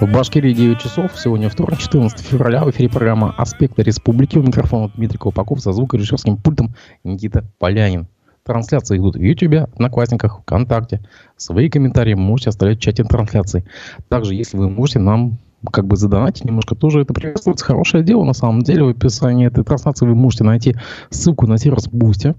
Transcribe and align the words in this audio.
В 0.00 0.06
Башкирии 0.06 0.52
9 0.52 0.78
часов. 0.78 1.18
Сегодня 1.18 1.50
вторник, 1.50 1.80
14 1.80 2.20
февраля. 2.20 2.64
В 2.64 2.70
эфире 2.70 2.88
программа 2.88 3.34
«Аспекты 3.36 3.82
республики». 3.82 4.38
У 4.38 4.42
микрофона 4.42 4.92
Дмитрий 4.94 5.18
Колпаков 5.18 5.58
за 5.58 5.72
звукорежиссерским 5.72 6.36
пультом 6.36 6.72
Никита 7.02 7.44
Полянин. 7.58 8.06
Трансляции 8.44 8.96
идут 8.96 9.16
в 9.16 9.20
YouTube, 9.20 9.68
Одноклассниках, 9.74 10.38
ВКонтакте. 10.42 11.00
Свои 11.36 11.68
комментарии 11.68 12.14
можете 12.14 12.50
оставлять 12.50 12.78
в 12.78 12.80
чате 12.80 13.02
трансляции. 13.02 13.64
Также, 14.08 14.36
если 14.36 14.56
вы 14.56 14.70
можете 14.70 15.00
нам 15.00 15.38
как 15.72 15.88
бы 15.88 15.96
задонатить 15.96 16.44
немножко, 16.44 16.76
тоже 16.76 17.00
это 17.00 17.12
приветствуется. 17.12 17.64
Хорошее 17.64 18.04
дело, 18.04 18.22
на 18.22 18.34
самом 18.34 18.62
деле. 18.62 18.84
В 18.84 18.90
описании 18.90 19.48
этой 19.48 19.64
трансляции 19.64 20.06
вы 20.06 20.14
можете 20.14 20.44
найти 20.44 20.76
ссылку 21.10 21.48
на 21.48 21.58
сервис 21.58 21.88
Boosty. 21.88 22.36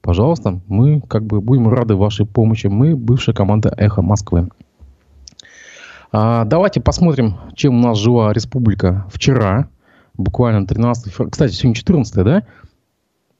Пожалуйста, 0.00 0.60
мы 0.68 1.00
как 1.00 1.24
бы 1.24 1.40
будем 1.40 1.68
рады 1.70 1.96
вашей 1.96 2.24
помощи. 2.24 2.68
Мы 2.68 2.94
бывшая 2.94 3.32
команда 3.32 3.74
«Эхо 3.76 4.00
Москвы». 4.00 4.48
А, 6.12 6.44
давайте 6.44 6.80
посмотрим, 6.80 7.36
чем 7.54 7.78
у 7.78 7.88
нас 7.88 7.98
жила 7.98 8.32
республика 8.32 9.06
вчера, 9.12 9.68
буквально 10.14 10.66
13 10.66 11.12
февраля. 11.12 11.30
Кстати, 11.30 11.52
сегодня 11.52 11.74
14, 11.76 12.24
да? 12.24 12.42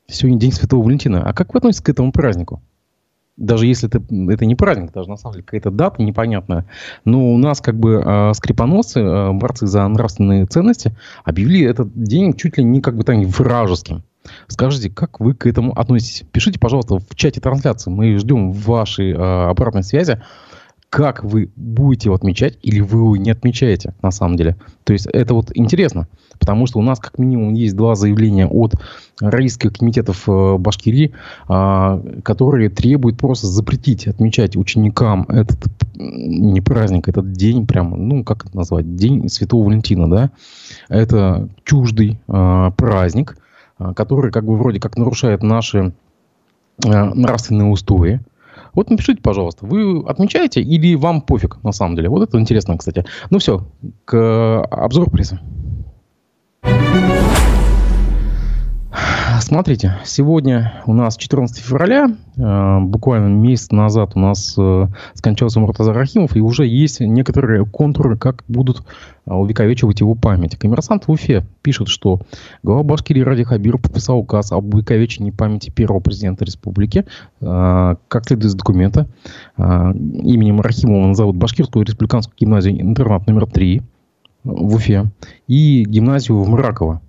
Сегодня 0.06 0.38
День 0.38 0.52
Святого 0.52 0.84
Валентина. 0.84 1.22
А 1.28 1.32
как 1.32 1.52
вы 1.52 1.58
относитесь 1.58 1.82
к 1.82 1.88
этому 1.88 2.12
празднику? 2.12 2.62
Даже 3.36 3.66
если 3.66 3.88
это, 3.88 4.02
это 4.32 4.44
не 4.44 4.54
праздник, 4.54 4.92
даже 4.92 5.08
на 5.08 5.16
самом 5.16 5.34
деле 5.34 5.44
какая-то 5.44 5.70
дата 5.70 6.02
непонятная. 6.02 6.66
Но 7.04 7.32
у 7.32 7.38
нас 7.38 7.60
как 7.60 7.76
бы 7.78 8.02
э, 8.04 8.34
скрипоносцы, 8.34 9.00
э, 9.00 9.32
борцы 9.32 9.66
за 9.66 9.86
нравственные 9.88 10.46
ценности, 10.46 10.94
объявили 11.24 11.66
этот 11.66 11.90
день 11.94 12.34
чуть 12.34 12.58
ли 12.58 12.64
не 12.64 12.80
как 12.80 12.96
бы 12.96 13.02
там 13.02 13.24
вражеским. 13.24 14.02
Скажите, 14.46 14.90
как 14.90 15.20
вы 15.20 15.34
к 15.34 15.46
этому 15.46 15.72
относитесь? 15.72 16.24
Пишите, 16.30 16.60
пожалуйста, 16.60 16.98
в 16.98 17.14
чате 17.14 17.40
трансляции. 17.40 17.90
Мы 17.90 18.18
ждем 18.18 18.52
вашей 18.52 19.12
э, 19.12 19.16
обратной 19.16 19.82
связи 19.82 20.20
как 20.90 21.22
вы 21.22 21.52
будете 21.54 22.08
его 22.08 22.16
отмечать 22.16 22.58
или 22.62 22.80
вы 22.80 22.98
его 22.98 23.16
не 23.16 23.30
отмечаете 23.30 23.94
на 24.02 24.10
самом 24.10 24.36
деле. 24.36 24.56
То 24.82 24.92
есть 24.92 25.06
это 25.06 25.34
вот 25.34 25.52
интересно, 25.54 26.08
потому 26.40 26.66
что 26.66 26.80
у 26.80 26.82
нас 26.82 26.98
как 26.98 27.16
минимум 27.16 27.54
есть 27.54 27.76
два 27.76 27.94
заявления 27.94 28.48
от 28.48 28.74
российских 29.20 29.74
комитетов 29.74 30.28
э, 30.28 30.56
Башкирии, 30.58 31.12
а, 31.46 32.02
которые 32.24 32.70
требуют 32.70 33.18
просто 33.18 33.46
запретить 33.46 34.08
отмечать 34.08 34.56
ученикам 34.56 35.26
этот 35.28 35.60
не 35.94 36.60
праздник, 36.60 37.08
этот 37.08 37.32
день 37.32 37.68
прямо, 37.68 37.96
ну 37.96 38.24
как 38.24 38.46
это 38.46 38.56
назвать, 38.56 38.96
день 38.96 39.28
Святого 39.28 39.66
Валентина, 39.66 40.10
да? 40.10 40.30
Это 40.88 41.48
чуждый 41.62 42.18
а, 42.26 42.72
праздник, 42.72 43.38
а, 43.78 43.94
который 43.94 44.32
как 44.32 44.44
бы 44.44 44.56
вроде 44.56 44.80
как 44.80 44.96
нарушает 44.96 45.42
наши 45.42 45.92
нравственные 46.82 47.68
устои, 47.68 48.20
вот 48.74 48.90
напишите, 48.90 49.22
пожалуйста, 49.22 49.66
вы 49.66 50.04
отмечаете 50.06 50.60
или 50.60 50.94
вам 50.94 51.22
пофиг 51.22 51.62
на 51.62 51.72
самом 51.72 51.96
деле? 51.96 52.08
Вот 52.08 52.28
это 52.28 52.38
интересно, 52.38 52.76
кстати. 52.78 53.04
Ну 53.30 53.38
все, 53.38 53.66
к 54.04 54.62
обзору 54.70 55.10
прессы. 55.10 55.38
Смотрите, 59.38 59.96
сегодня 60.04 60.82
у 60.86 60.92
нас 60.92 61.16
14 61.16 61.62
февраля, 61.62 62.08
э, 62.36 62.78
буквально 62.80 63.28
месяц 63.28 63.70
назад 63.70 64.12
у 64.14 64.18
нас 64.18 64.54
э, 64.58 64.86
скончался 65.14 65.60
Муртазар 65.60 65.94
Рахимов, 65.94 66.36
и 66.36 66.40
уже 66.40 66.66
есть 66.66 67.00
некоторые 67.00 67.64
контуры, 67.64 68.16
как 68.16 68.44
будут 68.48 68.82
э, 69.26 69.32
увековечивать 69.32 70.00
его 70.00 70.14
память. 70.14 70.56
Коммерсант 70.56 71.06
в 71.06 71.12
Уфе 71.12 71.46
пишет, 71.62 71.88
что 71.88 72.20
глава 72.62 72.82
Башкирии 72.82 73.22
Ради 73.22 73.44
Хабиров 73.44 73.82
подписал 73.82 74.18
указ 74.18 74.52
об 74.52 74.74
увековечении 74.74 75.30
памяти 75.30 75.70
первого 75.70 76.00
президента 76.00 76.44
республики. 76.44 77.04
Как 77.40 78.26
следует 78.26 78.46
из 78.46 78.54
документа, 78.54 79.06
именем 79.56 80.60
Рахимова 80.60 81.06
назовут 81.06 81.36
Башкирскую 81.36 81.84
республиканскую 81.84 82.36
гимназию 82.38 82.80
интернат 82.80 83.26
номер 83.26 83.46
3 83.46 83.82
в 84.44 84.74
Уфе 84.74 85.10
и 85.46 85.84
гимназию 85.84 86.40
в 86.40 86.48
Мраково 86.48 87.00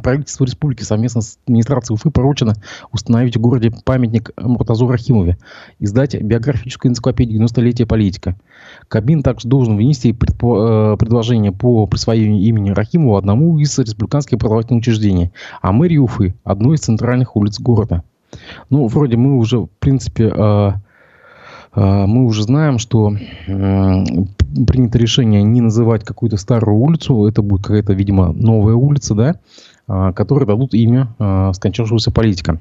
Правительству 0.00 0.44
республики 0.44 0.82
совместно 0.82 1.20
с 1.20 1.38
администрацией 1.46 1.94
Уфы 1.94 2.10
поручено 2.10 2.54
установить 2.92 3.36
в 3.36 3.40
городе 3.40 3.72
памятник 3.84 4.30
Муртазу 4.40 4.88
Рахимове, 4.88 5.36
издать 5.80 6.20
биографическую 6.20 6.90
энциклопедию 6.90 7.42
90-летия 7.42 7.86
политика. 7.86 8.36
Кабин 8.88 9.22
также 9.22 9.48
должен 9.48 9.78
предпо- 9.78 10.94
э, 10.94 10.96
предложение 10.96 11.52
по 11.52 11.86
присвоению 11.86 12.40
имени 12.42 12.70
Рахимова 12.70 13.18
одному 13.18 13.58
из 13.58 13.78
республиканских 13.78 14.34
образовательных 14.34 14.80
учреждений, 14.80 15.30
а 15.60 15.72
мэрии 15.72 15.98
Уфы– 15.98 16.34
одной 16.44 16.76
из 16.76 16.80
центральных 16.80 17.36
улиц 17.36 17.60
города. 17.60 18.02
Ну, 18.70 18.86
вроде 18.86 19.16
мы 19.16 19.36
уже, 19.36 19.58
в 19.58 19.68
принципе, 19.78 20.32
э, 20.34 20.72
э, 21.74 22.06
мы 22.06 22.24
уже 22.24 22.44
знаем, 22.44 22.78
что 22.78 23.14
принято 23.46 24.98
решение 24.98 25.42
не 25.42 25.60
называть 25.60 26.04
какую-то 26.04 26.36
старую 26.36 26.78
улицу, 26.78 27.26
это 27.26 27.42
будет 27.42 27.62
какая-то, 27.62 27.92
видимо, 27.92 28.32
новая 28.32 28.74
улица, 28.74 29.14
да, 29.14 29.36
которые 30.14 30.46
дадут 30.46 30.74
имя 30.74 31.08
а, 31.18 31.52
скончавшегося 31.52 32.10
политика. 32.10 32.58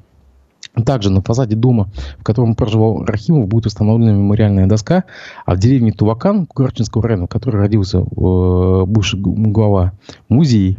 Также 0.85 1.09
на 1.09 1.21
фасаде 1.21 1.55
дома, 1.55 1.89
в 2.17 2.23
котором 2.23 2.55
проживал 2.55 3.03
Рахимов, 3.03 3.47
будет 3.47 3.65
установлена 3.65 4.13
мемориальная 4.13 4.67
доска, 4.67 5.03
а 5.45 5.55
в 5.55 5.59
деревне 5.59 5.91
Тувакан 5.91 6.45
Кугарчинского 6.45 7.03
района, 7.03 7.25
в 7.25 7.29
которой 7.29 7.57
родился 7.57 7.99
э, 7.99 8.03
бывший 8.85 9.19
глава 9.19 9.91
музей, 10.29 10.77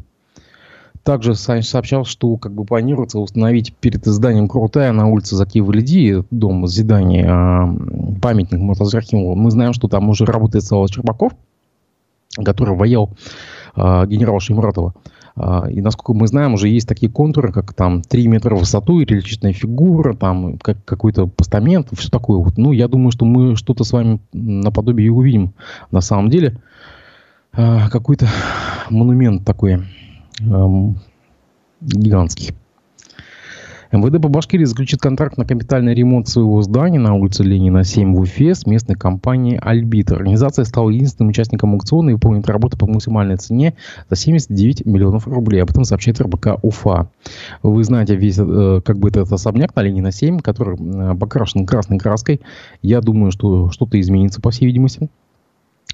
также 1.03 1.35
сообщал, 1.35 2.05
что 2.05 2.37
как 2.37 2.53
бы 2.53 2.65
планируется 2.65 3.19
установить 3.19 3.75
перед 3.75 4.05
зданием 4.07 4.49
Крутая 4.49 4.93
на 4.93 5.09
улице 5.09 5.37
Закиева 5.37 5.73
Лиди, 5.73 6.23
дом 6.31 6.67
здания, 6.69 7.27
э, 7.27 8.19
памятник 8.21 8.61
Муртаза 8.61 8.97
Рахимова. 8.97 9.34
Мы 9.34 9.51
знаем, 9.51 9.75
что 9.75 9.89
там 9.89 10.09
уже 10.09 10.25
работает 10.25 10.65
Слава 10.65 10.89
Черпаков, 10.89 11.33
который 12.43 12.75
воел 12.75 13.11
э, 13.77 14.07
генерала 14.07 14.41
Шеймуратова. 14.41 14.95
А, 14.95 15.03
и 15.37 15.81
насколько 15.81 16.12
мы 16.12 16.26
знаем, 16.26 16.54
уже 16.54 16.69
есть 16.69 16.87
такие 16.87 17.10
контуры, 17.10 17.53
как 17.53 17.72
там 17.72 18.03
3 18.03 18.28
метра 18.28 18.54
в 18.54 18.60
высоту 18.60 19.00
и 19.00 19.06
личная 19.06 19.53
фигура, 19.53 20.15
там 20.15 20.59
как, 20.59 20.84
какой-то 20.84 21.26
постамент, 21.26 21.88
все 21.93 22.10
такое. 22.10 22.38
Вот. 22.38 22.59
Ну, 22.59 22.72
я 22.72 22.87
думаю, 22.88 23.12
что 23.12 23.25
мы 23.25 23.56
что-то 23.56 23.84
с 23.84 23.92
вами 23.92 24.21
наподобие 24.32 25.10
увидим 25.10 25.54
на 25.91 26.03
самом 26.03 26.28
деле. 26.28 26.59
А, 27.53 27.88
какой-то 27.88 28.28
монумент 28.91 29.44
такой 29.44 29.84
гигантский. 31.81 32.54
МВД 33.92 34.22
по 34.22 34.28
Башкирии 34.30 34.64
заключит 34.64 35.00
контракт 35.00 35.36
на 35.36 35.44
капитальный 35.44 35.92
ремонт 35.94 36.26
своего 36.26 36.62
здания 36.62 36.98
на 36.98 37.14
улице 37.14 37.42
Ленина 37.42 37.84
7 37.84 38.14
в 38.14 38.20
Уфе 38.20 38.54
с 38.54 38.64
местной 38.64 38.94
компанией 38.94 39.58
«Альбит». 39.60 40.10
Организация 40.10 40.64
стала 40.64 40.88
единственным 40.88 41.28
участником 41.28 41.75
аукциона 41.75 42.08
и 42.08 42.12
выполнит 42.14 42.48
работу 42.48 42.78
по 42.78 42.86
максимальной 42.86 43.36
цене 43.36 43.75
за 44.08 44.16
79 44.16 44.86
миллионов 44.86 45.28
рублей. 45.28 45.62
Об 45.62 45.70
этом 45.70 45.84
сообщает 45.84 46.22
РБК 46.22 46.58
«Уфа». 46.62 47.10
Вы 47.62 47.84
знаете 47.84 48.16
весь 48.16 48.38
э, 48.38 48.80
как 48.82 48.98
бы 48.98 49.10
этот 49.10 49.30
особняк 49.30 49.76
на 49.76 49.82
Ленина 49.82 50.10
7, 50.10 50.38
который 50.38 50.78
э, 50.78 51.14
покрашен 51.14 51.66
красной 51.66 51.98
краской. 51.98 52.41
Я 52.80 53.03
думаю, 53.03 53.30
что 53.30 53.70
что-то 53.70 54.00
изменится, 54.00 54.41
по 54.41 54.50
всей 54.50 54.64
видимости. 54.64 55.10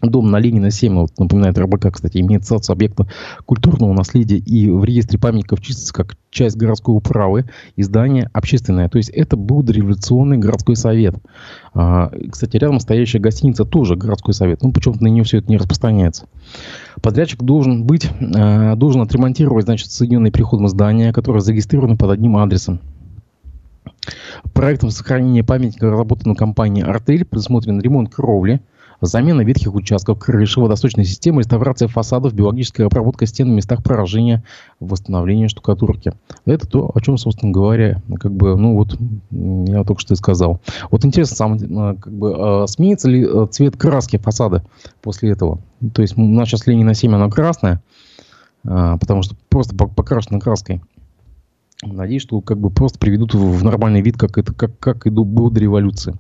Дом 0.03 0.31
на 0.31 0.39
Ленина 0.39 0.71
7, 0.71 0.95
вот, 0.95 1.19
напоминает 1.19 1.59
РБК, 1.59 1.93
кстати, 1.93 2.19
имеет 2.19 2.45
статус 2.45 2.71
объекта 2.71 3.09
культурного 3.47 3.93
наследия 3.93 4.37
и 4.37 4.71
в 4.71 4.85
реестре 4.85 5.19
памятников 5.19 5.61
числится 5.61 5.93
как 5.93 6.17
часть 6.31 6.57
городской 6.57 6.95
управы 6.95 7.47
и 7.75 7.83
здание 7.83 8.31
общественное. 8.33 8.89
То 8.89 8.99
есть 8.99 9.11
это 9.11 9.37
был 9.37 9.63
дореволюционный 9.63 10.39
городской 10.39 10.77
совет. 10.77 11.17
А, 11.75 12.13
кстати, 12.31 12.57
рядом 12.57 12.79
стоящая 12.81 13.19
гостиница 13.19 13.65
тоже 13.65 13.97
городской 13.97 14.35
совет. 14.35 14.63
Ну, 14.63 14.73
почему-то 14.73 15.03
на 15.03 15.09
нее 15.09 15.25
все 15.25 15.39
это 15.39 15.49
не 15.49 15.57
распространяется. 15.57 16.27
Подрядчик 17.03 17.43
должен 17.43 17.85
быть, 17.85 18.09
а, 18.37 18.77
должен 18.77 19.03
отремонтировать, 19.03 19.65
значит, 19.65 19.91
соединенный 19.91 20.31
переходом 20.31 20.69
здания, 20.69 21.13
которое 21.13 21.41
зарегистрировано 21.41 21.97
под 21.97 22.11
одним 22.11 22.37
адресом. 22.37 22.81
Проектом 24.53 24.91
сохранения 24.91 25.43
памятника 25.43 25.91
разработана 25.91 26.35
компания 26.35 26.85
«Артель», 26.85 27.25
предусмотрен 27.25 27.81
ремонт 27.81 28.15
кровли– 28.15 28.61
замена 29.01 29.43
ветхих 29.43 29.75
участков 29.75 30.19
крыши, 30.19 30.61
водосточной 30.61 31.05
системы, 31.05 31.43
реставрация 31.43 31.89
фасадов, 31.89 32.35
биологическая 32.35 32.87
обработка 32.87 33.27
стен 33.27 33.51
в 33.51 33.55
местах 33.55 33.83
поражения, 33.83 34.43
восстановление 34.81 35.49
штукатурки. 35.49 36.13
Это 36.45 36.67
то, 36.67 36.91
о 36.93 37.01
чем, 37.01 37.17
собственно 37.19 37.53
говоря, 37.53 38.03
как 38.19 38.33
бы, 38.33 38.57
ну 38.57 38.75
вот, 38.75 38.97
я 39.31 39.85
только 39.85 40.01
что 40.01 40.15
и 40.15 40.17
сказал. 40.17 40.61
Вот 40.91 41.05
интересно, 41.05 41.37
сам, 41.37 41.55
э, 41.55 41.97
как 41.97 42.13
бы, 42.13 42.35
а 42.37 42.67
сменится 42.67 43.09
ли 43.09 43.25
э, 43.25 43.47
цвет 43.51 43.77
краски 43.77 44.19
фасада 44.19 44.65
после 45.03 45.31
этого? 45.31 45.61
То 45.93 46.03
есть 46.03 46.17
у 46.19 46.23
нас 46.23 46.49
сейчас 46.49 46.67
Ленина 46.67 46.95
7, 46.95 47.15
она 47.15 47.31
красная, 47.31 47.81
а, 48.67 48.97
потому 48.99 49.23
что 49.23 49.37
просто 49.49 49.77
покрашена 49.77 50.41
краской. 50.41 50.83
Надеюсь, 51.85 52.23
что 52.23 52.41
как 52.41 52.59
бы 52.59 52.71
просто 52.71 52.99
приведут 52.99 53.35
в 53.35 53.63
нормальный 53.63 54.01
вид, 54.01 54.17
как 54.17 54.37
это 54.37 54.53
как, 54.53 54.77
как 54.81 55.07
и 55.07 55.11
было 55.11 55.49
до 55.49 55.61
революции. 55.61 56.17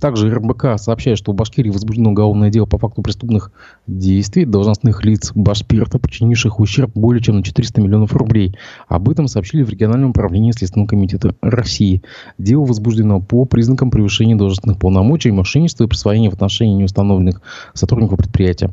Также 0.00 0.32
РБК 0.32 0.78
сообщает, 0.78 1.18
что 1.18 1.32
в 1.32 1.34
Башкирии 1.34 1.70
возбуждено 1.70 2.10
уголовное 2.10 2.48
дело 2.48 2.66
по 2.66 2.78
факту 2.78 3.02
преступных 3.02 3.50
действий 3.88 4.44
должностных 4.44 5.04
лиц 5.04 5.32
Башпирта, 5.34 5.98
причинивших 5.98 6.60
ущерб 6.60 6.92
более 6.94 7.20
чем 7.20 7.36
на 7.36 7.42
400 7.42 7.80
миллионов 7.80 8.14
рублей. 8.14 8.56
Об 8.86 9.08
этом 9.08 9.26
сообщили 9.26 9.64
в 9.64 9.70
региональном 9.70 10.10
управлении 10.10 10.52
Следственного 10.52 10.86
комитета 10.86 11.34
России. 11.42 12.02
Дело 12.38 12.64
возбуждено 12.64 13.20
по 13.20 13.46
признакам 13.46 13.90
превышения 13.90 14.36
должностных 14.36 14.78
полномочий, 14.78 15.32
мошенничества 15.32 15.84
и 15.84 15.88
присвоения 15.88 16.30
в 16.30 16.34
отношении 16.34 16.76
неустановленных 16.76 17.42
сотрудников 17.74 18.18
предприятия. 18.18 18.72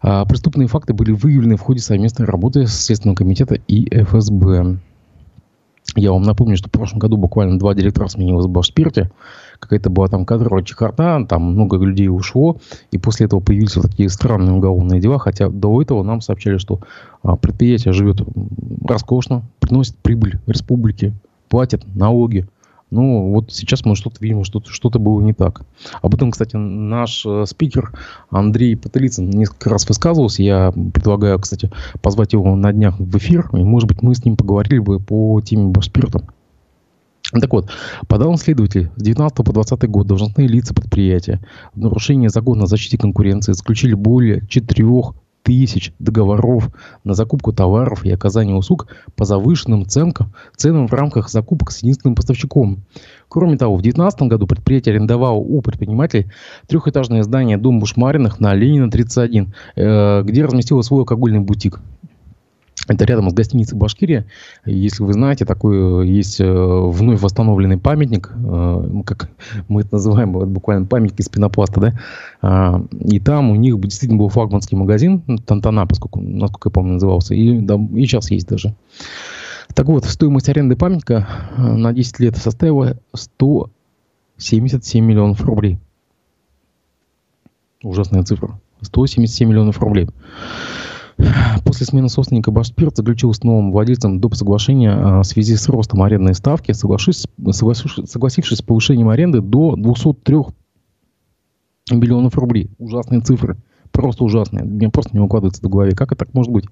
А, 0.00 0.24
преступные 0.24 0.66
факты 0.66 0.94
были 0.94 1.12
выявлены 1.12 1.56
в 1.56 1.60
ходе 1.60 1.78
совместной 1.78 2.26
работы 2.26 2.66
Следственного 2.66 3.16
комитета 3.16 3.54
и 3.54 3.88
ФСБ. 4.02 4.78
Я 5.96 6.12
вам 6.12 6.22
напомню, 6.22 6.56
что 6.56 6.68
в 6.68 6.72
прошлом 6.72 6.98
году 6.98 7.16
буквально 7.16 7.58
два 7.58 7.74
директора 7.74 8.08
сменилось 8.08 8.46
в 8.46 8.50
Башспирте. 8.50 9.10
Какая-то 9.58 9.90
была 9.90 10.08
там 10.08 10.24
кадровая 10.24 10.62
чехарда, 10.62 11.24
там 11.26 11.42
много 11.42 11.76
людей 11.78 12.08
ушло, 12.08 12.58
и 12.92 12.98
после 12.98 13.26
этого 13.26 13.40
появились 13.40 13.74
вот 13.76 13.86
такие 13.86 14.08
странные 14.08 14.54
уголовные 14.54 15.00
дела, 15.00 15.18
хотя 15.18 15.48
до 15.48 15.82
этого 15.82 16.02
нам 16.02 16.20
сообщали, 16.20 16.58
что 16.58 16.80
а, 17.22 17.36
предприятие 17.36 17.92
живет 17.92 18.22
роскошно, 18.84 19.42
приносит 19.58 19.96
прибыль 19.96 20.38
республике, 20.46 21.14
платит 21.48 21.82
налоги, 21.96 22.46
ну, 22.90 23.32
вот 23.32 23.52
сейчас 23.52 23.84
мы 23.84 23.96
что-то 23.96 24.16
видим, 24.20 24.44
что-то 24.44 24.70
что 24.70 24.88
было 24.90 25.20
не 25.20 25.34
так. 25.34 25.62
Об 26.00 26.14
этом, 26.14 26.30
кстати, 26.30 26.56
наш 26.56 27.24
э, 27.26 27.44
спикер 27.46 27.92
Андрей 28.30 28.76
Потылицын 28.76 29.28
несколько 29.28 29.68
раз 29.68 29.86
высказывался. 29.86 30.42
Я 30.42 30.72
предлагаю, 30.72 31.38
кстати, 31.38 31.70
позвать 32.00 32.32
его 32.32 32.56
на 32.56 32.72
днях 32.72 32.98
в 32.98 33.16
эфир, 33.18 33.50
и, 33.52 33.62
может 33.62 33.88
быть, 33.88 34.02
мы 34.02 34.14
с 34.14 34.24
ним 34.24 34.36
поговорили 34.36 34.78
бы 34.78 35.00
по 35.00 35.40
теме 35.42 35.70
Башспирта. 35.70 36.24
Так 37.30 37.52
вот, 37.52 37.68
по 38.06 38.16
данным 38.16 38.38
следователей, 38.38 38.88
с 38.96 39.02
19 39.02 39.36
по 39.36 39.52
20 39.52 39.82
год 39.90 40.06
должностные 40.06 40.48
лица 40.48 40.72
предприятия 40.72 41.40
в 41.74 41.78
нарушение 41.78 42.30
закона 42.30 42.64
о 42.64 42.66
защите 42.66 42.96
конкуренции 42.96 43.52
заключили 43.52 43.92
более 43.92 44.46
4 44.48 44.84
тысяч 45.48 45.94
договоров 45.98 46.70
на 47.04 47.14
закупку 47.14 47.54
товаров 47.54 48.04
и 48.04 48.10
оказание 48.10 48.54
услуг 48.54 48.86
по 49.16 49.24
завышенным 49.24 49.86
ценкам, 49.86 50.34
ценам 50.54 50.86
в 50.86 50.92
рамках 50.92 51.30
закупок 51.30 51.70
с 51.70 51.78
единственным 51.78 52.14
поставщиком. 52.14 52.84
Кроме 53.28 53.56
того, 53.56 53.74
в 53.74 53.80
2019 53.80 54.22
году 54.28 54.46
предприятие 54.46 54.96
арендовало 54.96 55.36
у 55.36 55.62
предпринимателей 55.62 56.26
трехэтажное 56.66 57.22
здание 57.22 57.56
Дом 57.56 57.80
Бушмариных 57.80 58.40
на 58.40 58.54
Ленина 58.54 58.90
31, 58.90 59.54
э, 59.74 60.22
где 60.22 60.44
разместило 60.44 60.82
свой 60.82 61.00
алкогольный 61.00 61.40
бутик. 61.40 61.80
Это 62.88 63.04
рядом 63.04 63.28
с 63.28 63.34
гостиницей 63.34 63.76
Башкирия. 63.76 64.24
Если 64.64 65.02
вы 65.02 65.12
знаете, 65.12 65.44
такой 65.44 66.04
э, 66.04 66.06
есть 66.06 66.40
э, 66.40 66.46
вновь 66.46 67.20
восстановленный 67.20 67.76
памятник, 67.76 68.32
э, 68.34 69.02
как 69.04 69.28
мы 69.68 69.82
это 69.82 69.90
называем, 69.92 70.32
буквально 70.32 70.86
памятник 70.86 71.20
из 71.20 71.28
пенопласта, 71.28 71.80
да. 71.80 72.00
А, 72.40 72.82
и 72.98 73.20
там 73.20 73.50
у 73.50 73.56
них 73.56 73.78
действительно 73.80 74.18
был 74.18 74.30
флагманский 74.30 74.76
магазин, 74.76 75.20
Тантана, 75.44 75.86
поскольку, 75.86 76.20
насколько 76.20 76.70
я 76.70 76.72
помню, 76.72 76.94
назывался, 76.94 77.34
и, 77.34 77.60
да, 77.60 77.74
и 77.74 78.06
сейчас 78.06 78.30
есть 78.30 78.48
даже. 78.48 78.74
Так 79.74 79.86
вот, 79.86 80.06
стоимость 80.06 80.48
аренды 80.48 80.74
памятника 80.74 81.28
на 81.58 81.92
10 81.92 82.20
лет 82.20 82.38
составила 82.38 82.96
177 83.12 85.04
миллионов 85.04 85.42
рублей. 85.42 85.78
Ужасная 87.82 88.22
цифра. 88.22 88.58
177 88.80 89.48
миллионов 89.48 89.78
рублей. 89.80 90.08
После 91.64 91.84
смены 91.84 92.08
собственника 92.08 92.50
Башспирт 92.50 92.96
заключил 92.96 93.34
с 93.34 93.42
новым 93.42 93.72
владельцем 93.72 94.20
доп. 94.20 94.34
соглашение 94.34 94.92
а, 94.92 95.22
в 95.22 95.26
связи 95.26 95.56
с 95.56 95.68
ростом 95.68 96.02
арендной 96.02 96.34
ставки, 96.34 96.72
соглашившись, 96.72 97.26
согласившись, 97.50 98.10
согласившись 98.10 98.58
с 98.58 98.62
повышением 98.62 99.08
аренды 99.08 99.40
до 99.40 99.74
203 99.76 100.36
миллионов 101.90 102.36
рублей. 102.36 102.70
Ужасные 102.78 103.20
цифры. 103.20 103.56
Просто 103.90 104.22
ужасные. 104.22 104.64
Мне 104.64 104.90
просто 104.90 105.16
не 105.16 105.20
укладывается 105.20 105.66
в 105.66 105.68
голове. 105.68 105.92
Как 105.92 106.12
это 106.12 106.24
так 106.24 106.34
может 106.34 106.52
быть? 106.52 106.66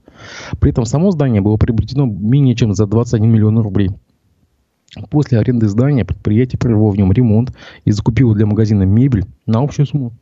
При 0.60 0.70
этом 0.70 0.84
само 0.84 1.10
здание 1.10 1.40
было 1.40 1.56
приобретено 1.56 2.06
менее 2.06 2.54
чем 2.54 2.72
за 2.72 2.86
21 2.86 3.28
миллион 3.28 3.58
рублей. 3.58 3.90
После 5.10 5.38
аренды 5.38 5.68
здания 5.68 6.04
предприятие 6.04 6.58
провело 6.58 6.90
в 6.90 6.96
нем 6.96 7.12
ремонт 7.12 7.52
и 7.84 7.90
закупило 7.90 8.34
для 8.34 8.46
магазина 8.46 8.84
мебель 8.84 9.26
на 9.44 9.60
общую 9.60 9.86
сумму 9.86 10.12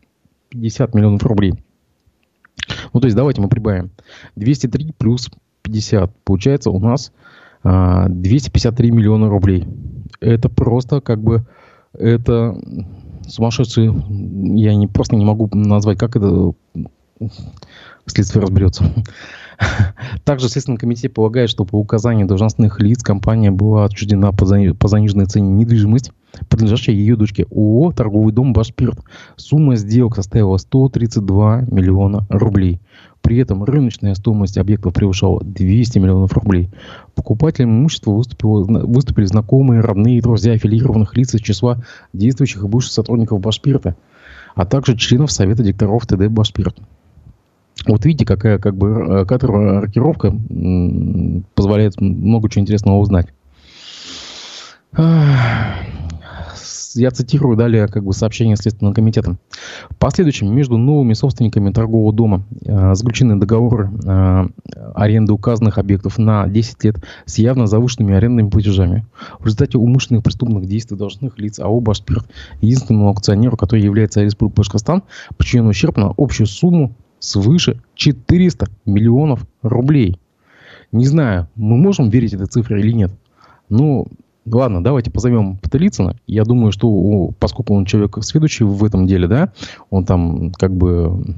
50 0.48 0.94
миллионов 0.94 1.22
рублей. 1.24 1.54
Ну, 2.92 3.00
то 3.00 3.06
есть 3.06 3.16
давайте 3.16 3.40
мы 3.40 3.48
прибавим. 3.48 3.90
203 4.36 4.94
плюс 4.96 5.30
50. 5.62 6.10
Получается 6.24 6.70
у 6.70 6.78
нас 6.78 7.12
а, 7.62 8.08
253 8.08 8.90
миллиона 8.90 9.28
рублей. 9.28 9.66
Это 10.20 10.48
просто 10.48 11.00
как 11.00 11.20
бы... 11.20 11.44
Это 11.92 12.58
сумасшедшие... 13.26 13.94
Я 14.56 14.74
не, 14.74 14.86
просто 14.86 15.16
не 15.16 15.24
могу 15.24 15.48
назвать, 15.52 15.98
как 15.98 16.16
это... 16.16 16.52
Следствие 18.06 18.42
разберется. 18.42 18.84
Также 20.24 20.48
Следственный 20.48 20.78
комитет 20.78 21.14
полагает, 21.14 21.48
что 21.48 21.64
по 21.64 21.76
указанию 21.76 22.26
должностных 22.26 22.80
лиц 22.80 23.02
компания 23.02 23.50
была 23.50 23.84
отчуждена 23.84 24.32
по, 24.32 24.44
заниженной 24.44 25.26
цене 25.26 25.50
недвижимость, 25.50 26.12
принадлежащая 26.48 26.94
ее 26.94 27.16
дочке 27.16 27.46
ООО 27.50 27.92
«Торговый 27.92 28.32
дом 28.32 28.52
Башпирт». 28.52 28.98
Сумма 29.36 29.76
сделок 29.76 30.16
составила 30.16 30.56
132 30.56 31.62
миллиона 31.70 32.26
рублей. 32.28 32.80
При 33.22 33.38
этом 33.38 33.64
рыночная 33.64 34.14
стоимость 34.14 34.58
объектов 34.58 34.92
превышала 34.92 35.42
200 35.42 35.98
миллионов 35.98 36.32
рублей. 36.34 36.68
Покупателем 37.14 37.70
имущества 37.70 38.12
выступили, 38.12 39.24
знакомые, 39.24 39.80
родные 39.80 40.18
и 40.18 40.20
друзья 40.20 40.52
аффилированных 40.52 41.16
лиц 41.16 41.34
из 41.34 41.40
числа 41.40 41.78
действующих 42.12 42.62
и 42.62 42.66
бывших 42.66 42.92
сотрудников 42.92 43.40
Башпирта, 43.40 43.96
а 44.54 44.66
также 44.66 44.96
членов 44.96 45.32
Совета 45.32 45.62
директоров 45.62 46.06
ТД 46.06 46.28
Башпирт. 46.28 46.76
Вот 47.86 48.04
видите, 48.04 48.26
какая 48.26 48.58
как 48.58 48.76
бы 48.76 48.88
э, 48.88 49.24
кадровая 49.24 49.80
рокировка 49.80 50.34
позволяет 51.54 52.00
много 52.00 52.48
чего 52.48 52.62
интересного 52.62 52.98
узнать 52.98 53.28
я 56.94 57.10
цитирую 57.10 57.56
далее 57.56 57.88
как 57.88 58.04
бы 58.04 58.12
сообщение 58.12 58.56
Следственного 58.56 58.94
комитета. 58.94 59.36
В 59.90 59.96
последующем 59.96 60.54
между 60.54 60.76
новыми 60.76 61.14
собственниками 61.14 61.70
торгового 61.72 62.12
дома 62.12 62.44
э, 62.64 62.94
заключены 62.94 63.36
договоры 63.36 63.90
э, 64.04 64.48
аренды 64.94 65.32
указанных 65.32 65.78
объектов 65.78 66.18
на 66.18 66.46
10 66.46 66.84
лет 66.84 66.96
с 67.26 67.38
явно 67.38 67.66
завышенными 67.66 68.14
арендными 68.14 68.48
платежами. 68.48 69.06
В 69.38 69.44
результате 69.44 69.78
умышленных 69.78 70.22
преступных 70.22 70.66
действий 70.66 70.96
должностных 70.96 71.38
лиц 71.38 71.58
АО 71.58 71.80
«Башспирт» 71.80 72.26
единственному 72.60 73.10
акционеру, 73.10 73.56
который 73.56 73.82
является 73.82 74.22
Республика 74.22 74.58
Башкортостан, 74.58 75.02
причинен 75.36 75.66
ущерб 75.66 75.96
на 75.96 76.12
общую 76.16 76.46
сумму 76.46 76.94
свыше 77.18 77.80
400 77.94 78.68
миллионов 78.84 79.46
рублей. 79.62 80.18
Не 80.92 81.06
знаю, 81.06 81.48
мы 81.56 81.76
можем 81.76 82.08
верить 82.10 82.34
этой 82.34 82.46
цифре 82.46 82.80
или 82.80 82.92
нет. 82.92 83.12
Но 83.68 84.06
Ладно, 84.46 84.84
давайте 84.84 85.10
позовем 85.10 85.56
Паталицына. 85.56 86.16
Я 86.26 86.44
думаю, 86.44 86.70
что 86.70 87.30
поскольку 87.38 87.74
он 87.74 87.86
человек 87.86 88.18
следующий 88.22 88.64
в 88.64 88.84
этом 88.84 89.06
деле, 89.06 89.26
да, 89.26 89.52
он 89.90 90.04
там 90.04 90.52
как 90.52 90.74
бы 90.74 91.34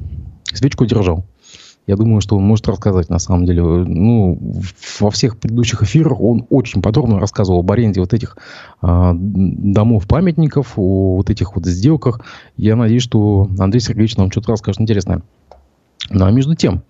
свечку 0.53 0.87
держал. 0.87 1.25
Я 1.87 1.95
думаю, 1.95 2.21
что 2.21 2.37
он 2.37 2.43
может 2.43 2.67
рассказать 2.67 3.09
на 3.11 3.21
самом 3.21 3.47
деле. 3.47 3.63
Ну, 3.63 4.41
во 4.99 5.11
всех 5.11 5.39
предыдущих 5.39 5.85
эфирах 5.85 6.21
он 6.21 6.45
очень 6.51 6.83
подробно 6.83 7.21
рассказывал 7.21 7.61
об 7.61 7.71
аренде 7.71 8.01
вот 8.01 8.13
этих 8.13 8.37
а, 8.83 9.13
домов-памятников, 9.15 10.73
о 10.77 11.17
вот 11.17 11.31
этих 11.31 11.55
вот 11.55 11.65
сделках. 11.65 12.23
Я 12.57 12.75
надеюсь, 12.75 13.03
что 13.03 13.49
Андрей 13.59 13.81
Сергеевич 13.81 14.17
нам 14.17 14.33
что-то 14.33 14.51
расскажет 14.51 14.81
интересное. 14.81 15.23
Ну, 16.11 16.25
а 16.25 16.31
между 16.33 16.57
тем, 16.57 16.83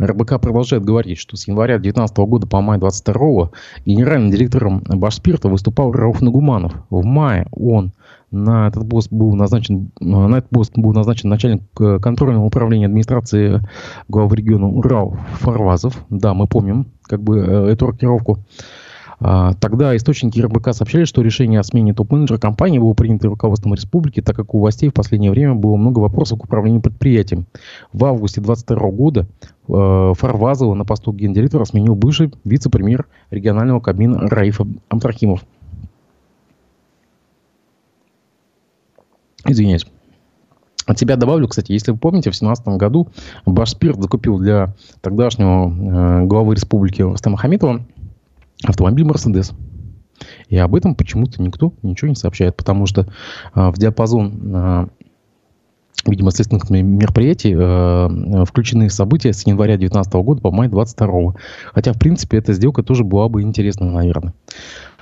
РБК 0.00 0.40
продолжает 0.40 0.84
говорить, 0.84 1.18
что 1.18 1.36
с 1.36 1.48
января 1.48 1.78
2019 1.78 2.16
года 2.18 2.46
по 2.46 2.60
май 2.60 2.78
2022 2.78 3.50
генеральным 3.84 4.30
директором 4.30 4.82
Башспирта 4.86 5.48
выступал 5.48 5.92
Рауф 5.92 6.20
Нагуманов. 6.20 6.74
В 6.90 7.04
мае 7.04 7.46
он 7.50 7.92
на 8.30 8.68
этот 8.68 8.88
пост 8.88 9.08
был 9.10 9.34
назначен, 9.34 9.90
на 10.00 10.36
этот 10.36 10.50
пост 10.50 10.72
был 10.76 10.92
назначен 10.92 11.30
начальник 11.30 11.62
э, 11.80 11.98
контрольного 11.98 12.44
управления 12.44 12.86
администрации 12.86 13.60
главы 14.08 14.36
региона 14.36 14.68
Урал 14.68 15.16
Фарвазов. 15.40 16.04
Да, 16.10 16.34
мы 16.34 16.46
помним 16.46 16.86
как 17.02 17.22
бы 17.22 17.38
э, 17.38 17.72
эту 17.72 17.86
рокировку. 17.86 18.38
А, 19.20 19.54
тогда 19.54 19.96
источники 19.96 20.40
РБК 20.40 20.72
сообщали, 20.72 21.04
что 21.04 21.22
решение 21.22 21.60
о 21.60 21.64
смене 21.64 21.92
топ-менеджера 21.92 22.38
компании 22.38 22.78
было 22.78 22.94
принято 22.94 23.28
руководством 23.28 23.74
республики, 23.74 24.22
так 24.22 24.36
как 24.36 24.54
у 24.54 24.60
властей 24.60 24.90
в 24.90 24.94
последнее 24.94 25.30
время 25.30 25.54
было 25.54 25.76
много 25.76 25.98
вопросов 25.98 26.38
к 26.38 26.44
управлению 26.44 26.80
предприятием. 26.80 27.46
В 27.92 28.04
августе 28.04 28.40
2022 28.40 28.90
года 28.90 29.26
э, 29.68 30.12
Фарвазова 30.16 30.74
на 30.74 30.84
посту 30.84 31.12
гендиректора 31.12 31.64
сменил 31.64 31.96
бывший 31.96 32.32
вице-премьер 32.44 33.06
регионального 33.30 33.80
кабина 33.80 34.28
Раиф 34.28 34.60
Амтрахимов. 34.88 35.44
Извиняюсь. 39.46 39.86
От 40.86 40.98
себя 40.98 41.16
добавлю, 41.16 41.48
кстати, 41.48 41.72
если 41.72 41.92
вы 41.92 41.98
помните, 41.98 42.30
в 42.30 42.32
2017 42.38 42.68
году 42.78 43.08
Башспирт 43.44 44.00
закупил 44.00 44.38
для 44.38 44.74
тогдашнего 45.02 45.68
э, 45.68 46.24
главы 46.24 46.54
республики 46.54 47.02
Рустама 47.02 47.36
Хамитова 47.36 47.84
автомобиль 48.64 49.06
Mercedes. 49.06 49.54
И 50.48 50.56
об 50.56 50.74
этом 50.74 50.94
почему-то 50.94 51.42
никто 51.42 51.72
ничего 51.82 52.08
не 52.08 52.16
сообщает, 52.16 52.56
потому 52.56 52.86
что 52.86 53.06
а, 53.52 53.70
в 53.70 53.78
диапазон, 53.78 54.52
а, 54.54 54.88
видимо, 56.06 56.30
следственных 56.30 56.68
мероприятий 56.70 57.54
а, 57.56 58.44
включены 58.44 58.90
события 58.90 59.32
с 59.32 59.46
января 59.46 59.76
2019 59.76 60.12
года 60.14 60.40
по 60.40 60.50
май 60.50 60.68
2022. 60.68 61.34
Хотя, 61.72 61.92
в 61.92 61.98
принципе, 61.98 62.38
эта 62.38 62.52
сделка 62.52 62.82
тоже 62.82 63.04
была 63.04 63.28
бы 63.28 63.42
интересна, 63.42 63.90
наверное. 63.90 64.34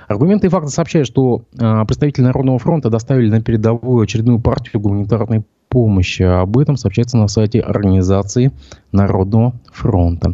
Аргументы 0.07 0.47
и 0.47 0.49
факты 0.49 0.69
сообщают, 0.69 1.05
что 1.05 1.43
представители 1.51 2.23
Народного 2.23 2.59
фронта 2.59 2.89
доставили 2.89 3.29
на 3.29 3.41
передовую 3.41 4.01
очередную 4.01 4.39
партию 4.39 4.79
гуманитарной 4.81 5.43
помощи. 5.77 6.23
Об 6.23 6.57
этом 6.57 6.75
сообщается 6.75 7.17
на 7.17 7.27
сайте 7.27 7.59
Организации 7.59 8.51
Народного 8.91 9.53
фронта. 9.71 10.33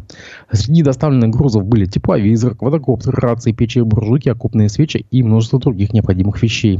Среди 0.50 0.84
доставленных 0.84 1.32
грузов 1.32 1.66
были 1.66 1.84
тепловизор, 1.84 2.56
квадрокоптер, 2.56 3.14
рации, 3.14 3.52
печи, 3.52 3.82
буржуйки, 3.82 4.30
окопные 4.30 4.70
свечи 4.70 5.06
и 5.12 5.22
множество 5.22 5.60
других 5.60 5.92
необходимых 5.92 6.42
вещей. 6.42 6.80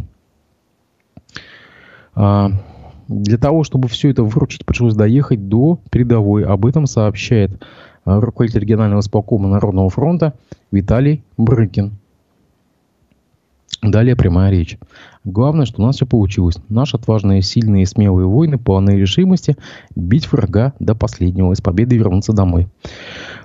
А, 2.16 2.52
для 3.10 3.38
того, 3.38 3.66
чтобы 3.66 3.90
все 3.90 4.12
это 4.12 4.24
выручить, 4.24 4.66
пришлось 4.66 4.96
доехать 4.96 5.50
до 5.50 5.78
передовой. 5.92 6.46
Об 6.46 6.66
этом 6.66 6.86
сообщает 6.86 7.62
а, 8.06 8.22
руководитель 8.22 8.62
регионального 8.62 9.02
исполкома 9.02 9.50
Народного 9.50 9.90
фронта 9.90 10.36
Виталий 10.72 11.22
Брыкин. 11.36 11.92
Далее 13.82 14.16
прямая 14.16 14.52
речь. 14.52 14.78
Главное, 15.24 15.66
что 15.66 15.82
у 15.82 15.86
нас 15.86 15.96
все 15.96 16.06
получилось. 16.06 16.58
Наши 16.68 16.98
отважные, 16.98 17.42
сильные 17.42 17.84
и 17.84 17.86
смелые 17.86 18.28
воины 18.28 18.58
полны 18.58 18.92
решимости 18.92 19.56
бить 19.96 20.30
врага 20.32 20.74
до 20.80 20.96
последнего 20.96 21.52
и 21.54 21.56
с 21.56 21.62
победой 21.62 21.98
вернуться 21.98 22.34
домой. 22.34 22.68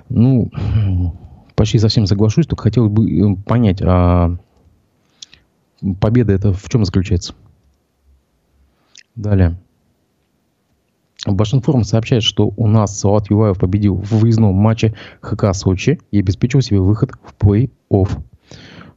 Ну, 0.09 0.51
почти 1.55 1.79
совсем 1.79 2.05
соглашусь, 2.05 2.47
только 2.47 2.63
хотел 2.63 2.89
бы 2.89 3.09
э, 3.09 3.35
понять, 3.45 3.81
а 3.81 4.35
победа 6.01 6.33
это 6.33 6.51
в 6.51 6.67
чем 6.69 6.83
заключается? 6.83 7.33
Далее. 9.15 9.57
Башинформ 11.25 11.83
сообщает, 11.83 12.23
что 12.23 12.53
у 12.55 12.67
нас 12.67 12.97
Салат 12.97 13.29
Юлаев 13.29 13.57
победил 13.57 13.95
в 13.95 14.11
выездном 14.19 14.55
матче 14.55 14.95
ХК 15.21 15.53
Сочи 15.53 15.99
и 16.11 16.19
обеспечил 16.19 16.61
себе 16.61 16.79
выход 16.79 17.11
в 17.23 17.35
плей-офф. 17.35 18.21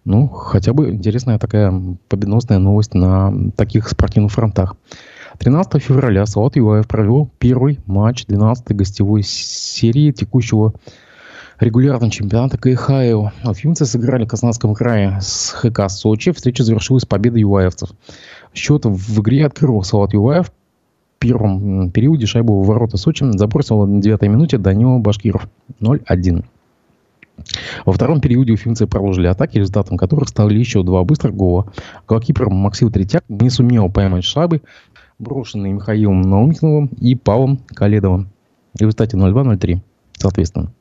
Ну, 0.05 0.27
хотя 0.29 0.73
бы 0.73 0.91
интересная 0.91 1.39
такая 1.39 1.73
победоносная 2.09 2.59
новость 2.59 2.95
на 2.95 3.33
таких 3.57 3.89
спортивных 3.89 4.33
фронтах. 4.33 4.77
13 5.39 5.83
февраля 5.83 6.27
Салат 6.27 6.57
Юлаев 6.57 6.87
провел 6.87 7.31
первый 7.39 7.81
матч 7.87 8.25
12-й 8.27 8.75
гостевой 8.75 9.23
серии 9.23 10.11
текущего 10.11 10.75
регулярного 11.61 12.11
чемпионата 12.11 12.59
КХЛ. 12.59 13.29
Уфимцы 13.49 13.87
сыграли 13.87 14.25
в 14.25 14.29
Краснодарском 14.29 14.75
крае 14.75 15.19
с 15.21 15.51
ХК 15.51 15.89
Сочи. 15.89 16.33
Встреча 16.33 16.65
завершилась 16.65 17.05
победой 17.05 17.43
юаевцев. 17.43 17.91
Счет 18.53 18.85
в 18.85 19.21
игре 19.21 19.47
открыл 19.47 19.83
Салат 19.83 20.13
Юлаев. 20.13 20.49
В 20.49 21.19
первом 21.21 21.93
периоде 21.93 22.27
шайбу 22.27 22.61
в 22.61 22.67
ворота 22.67 22.97
Сочи 22.97 23.25
забросил 23.39 23.87
на 23.87 24.03
9 24.03 24.23
минуте 24.23 24.59
Данила 24.59 24.99
Башкиров 24.99 25.49
0-1. 25.81 26.45
Во 27.85 27.93
втором 27.93 28.21
периоде 28.21 28.53
уфимцы 28.53 28.87
продолжили 28.87 29.27
атаки, 29.27 29.59
результатом 29.59 29.97
которых 29.97 30.29
стали 30.29 30.59
еще 30.59 30.83
два 30.83 31.05
быстрых 31.05 31.35
гола. 31.35 31.73
Голкипер 32.09 32.51
Максим 32.51 32.93
Третьяк 32.93 33.25
не 33.29 33.51
сумел 33.51 33.91
поймать 33.91 34.25
шайбы, 34.25 34.63
брошенные 35.19 35.73
Михаилом 35.73 36.23
Наумихновым 36.23 36.87
и 36.87 37.15
Павлом 37.15 37.59
Каледовым. 37.75 38.31
В 38.75 38.81
результате 38.81 39.17
0-2-0-3, 39.17 39.81
соответственно. 40.17 40.73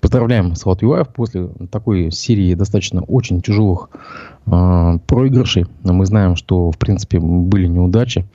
Поздравляем 0.00 0.54
Салат 0.54 0.82
Юаев 0.82 1.08
после 1.08 1.48
такой 1.70 2.10
серии 2.10 2.54
достаточно 2.54 3.02
очень 3.02 3.42
тяжелых 3.42 3.90
э, 4.46 4.98
проигрышей. 5.06 5.66
Мы 5.82 6.06
знаем, 6.06 6.36
что, 6.36 6.70
в 6.70 6.78
принципе, 6.78 7.18
были 7.20 7.66
неудачи. 7.66 8.26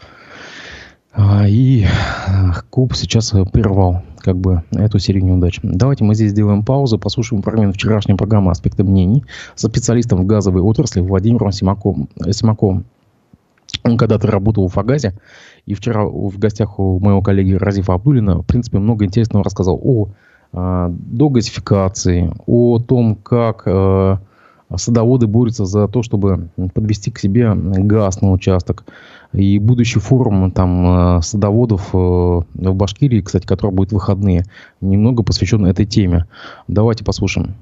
А, 1.11 1.47
и 1.47 1.85
клуб 2.69 2.93
сейчас 2.93 3.33
прервал 3.51 4.03
как 4.25 4.37
бы 4.37 4.63
эту 4.71 4.97
серию 4.97 5.23
неудач. 5.23 5.59
Давайте 5.61 6.03
мы 6.03 6.15
здесь 6.15 6.31
сделаем 6.31 6.63
паузу, 6.63 6.97
послушаем 6.97 7.43
фрагмент 7.43 7.75
вчерашней 7.75 8.15
программы 8.15 8.49
«Аспекты 8.49 8.83
мнений» 8.83 9.23
со 9.53 9.67
специалистом 9.67 10.23
в 10.23 10.25
газовой 10.25 10.63
отрасли 10.63 10.99
Владимиром 10.99 11.51
Симаковым. 11.51 12.09
Симаковым. 12.31 12.85
Он 13.83 13.97
когда-то 13.97 14.25
работал 14.25 14.67
в 14.67 14.73
Фагазе, 14.73 15.13
и 15.67 15.75
вчера 15.75 16.05
в 16.05 16.39
гостях 16.39 16.79
у 16.79 16.99
моего 16.99 17.21
коллеги 17.21 17.53
Разифа 17.53 17.93
Абдулина, 17.93 18.39
в 18.39 18.45
принципе, 18.45 18.79
много 18.79 19.05
интересного 19.05 19.45
рассказал 19.45 19.79
о 19.83 20.09
э, 20.53 20.87
догазификации, 20.89 22.31
о 22.47 22.79
том, 22.79 23.15
как 23.15 23.61
э, 23.67 24.17
садоводы 24.77 25.27
борются 25.27 25.65
за 25.65 25.87
то, 25.87 26.03
чтобы 26.03 26.49
подвести 26.73 27.11
к 27.11 27.19
себе 27.19 27.53
газ 27.55 28.21
на 28.21 28.31
участок, 28.31 28.85
и 29.33 29.59
будущий 29.59 29.99
форум 29.99 30.51
там 30.51 31.17
э, 31.17 31.21
садоводов 31.21 31.89
э, 31.93 31.97
в 31.97 32.45
Башкирии, 32.53 33.21
кстати, 33.21 33.45
который 33.45 33.71
будет 33.71 33.89
в 33.89 33.95
выходные, 33.95 34.45
немного 34.81 35.23
посвящен 35.23 35.65
этой 35.65 35.85
теме. 35.85 36.25
Давайте 36.67 37.03
послушаем. 37.03 37.55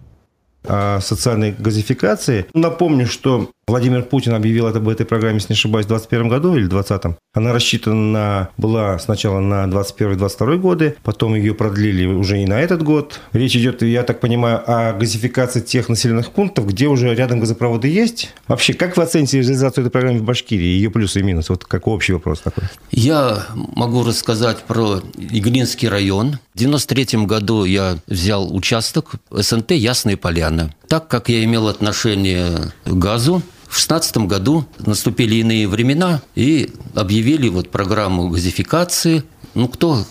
О 0.65 0.99
социальной 1.01 1.53
газификации. 1.57 2.45
Напомню, 2.53 3.05
что 3.05 3.49
Владимир 3.65 4.03
Путин 4.03 4.33
объявил 4.33 4.67
это 4.67 4.79
об 4.79 4.89
этой 4.89 5.05
программе, 5.05 5.35
если 5.35 5.53
не 5.53 5.55
ошибаюсь, 5.55 5.85
в 5.85 5.89
2021 5.89 6.29
году 6.29 6.55
или 6.55 6.67
2020. 6.67 7.17
Она 7.33 7.53
рассчитана 7.53 7.95
на, 7.95 8.49
была 8.57 8.99
сначала 8.99 9.39
на 9.39 9.65
2021-2022 9.65 10.57
годы, 10.57 10.95
потом 11.01 11.33
ее 11.35 11.53
продлили 11.53 12.05
уже 12.05 12.41
и 12.41 12.45
на 12.45 12.59
этот 12.59 12.83
год. 12.83 13.21
Речь 13.31 13.55
идет, 13.55 13.81
я 13.81 14.03
так 14.03 14.19
понимаю, 14.19 14.61
о 14.67 14.93
газификации 14.93 15.61
тех 15.61 15.87
населенных 15.89 16.31
пунктов, 16.31 16.67
где 16.67 16.87
уже 16.87 17.15
рядом 17.15 17.39
газопроводы 17.39 17.87
есть. 17.87 18.33
Вообще, 18.47 18.73
как 18.73 18.97
вы 18.97 19.03
оцените 19.03 19.39
реализацию 19.39 19.85
этой 19.85 19.91
программы 19.91 20.19
в 20.19 20.23
Башкирии, 20.23 20.65
ее 20.65 20.91
плюсы 20.91 21.21
и 21.21 21.23
минусы? 21.23 21.53
Вот 21.53 21.63
как 21.65 21.87
общий 21.87 22.13
вопрос 22.13 22.41
такой. 22.41 22.65
Я 22.91 23.47
могу 23.55 24.03
рассказать 24.03 24.59
про 24.63 25.01
Иглинский 25.17 25.87
район. 25.87 26.37
В 26.53 26.59
93 26.59 27.25
году 27.25 27.63
я 27.63 27.97
взял 28.07 28.53
участок 28.53 29.13
СНТ 29.31 29.71
«Ясные 29.71 30.17
поляны». 30.17 30.73
Так 30.87 31.07
как 31.07 31.29
я 31.29 31.43
имел 31.43 31.69
отношение 31.69 32.71
к 32.85 32.93
газу, 32.93 33.41
в 33.73 33.87
2016 33.87 34.17
году 34.17 34.65
наступили 34.85 35.35
иные 35.35 35.67
времена 35.67 36.21
и 36.35 36.69
объявили 36.93 37.49
вот 37.49 37.71
программу 37.71 38.29
газификации. 38.29 39.23
Ну, 39.55 39.67
кто 39.67 40.05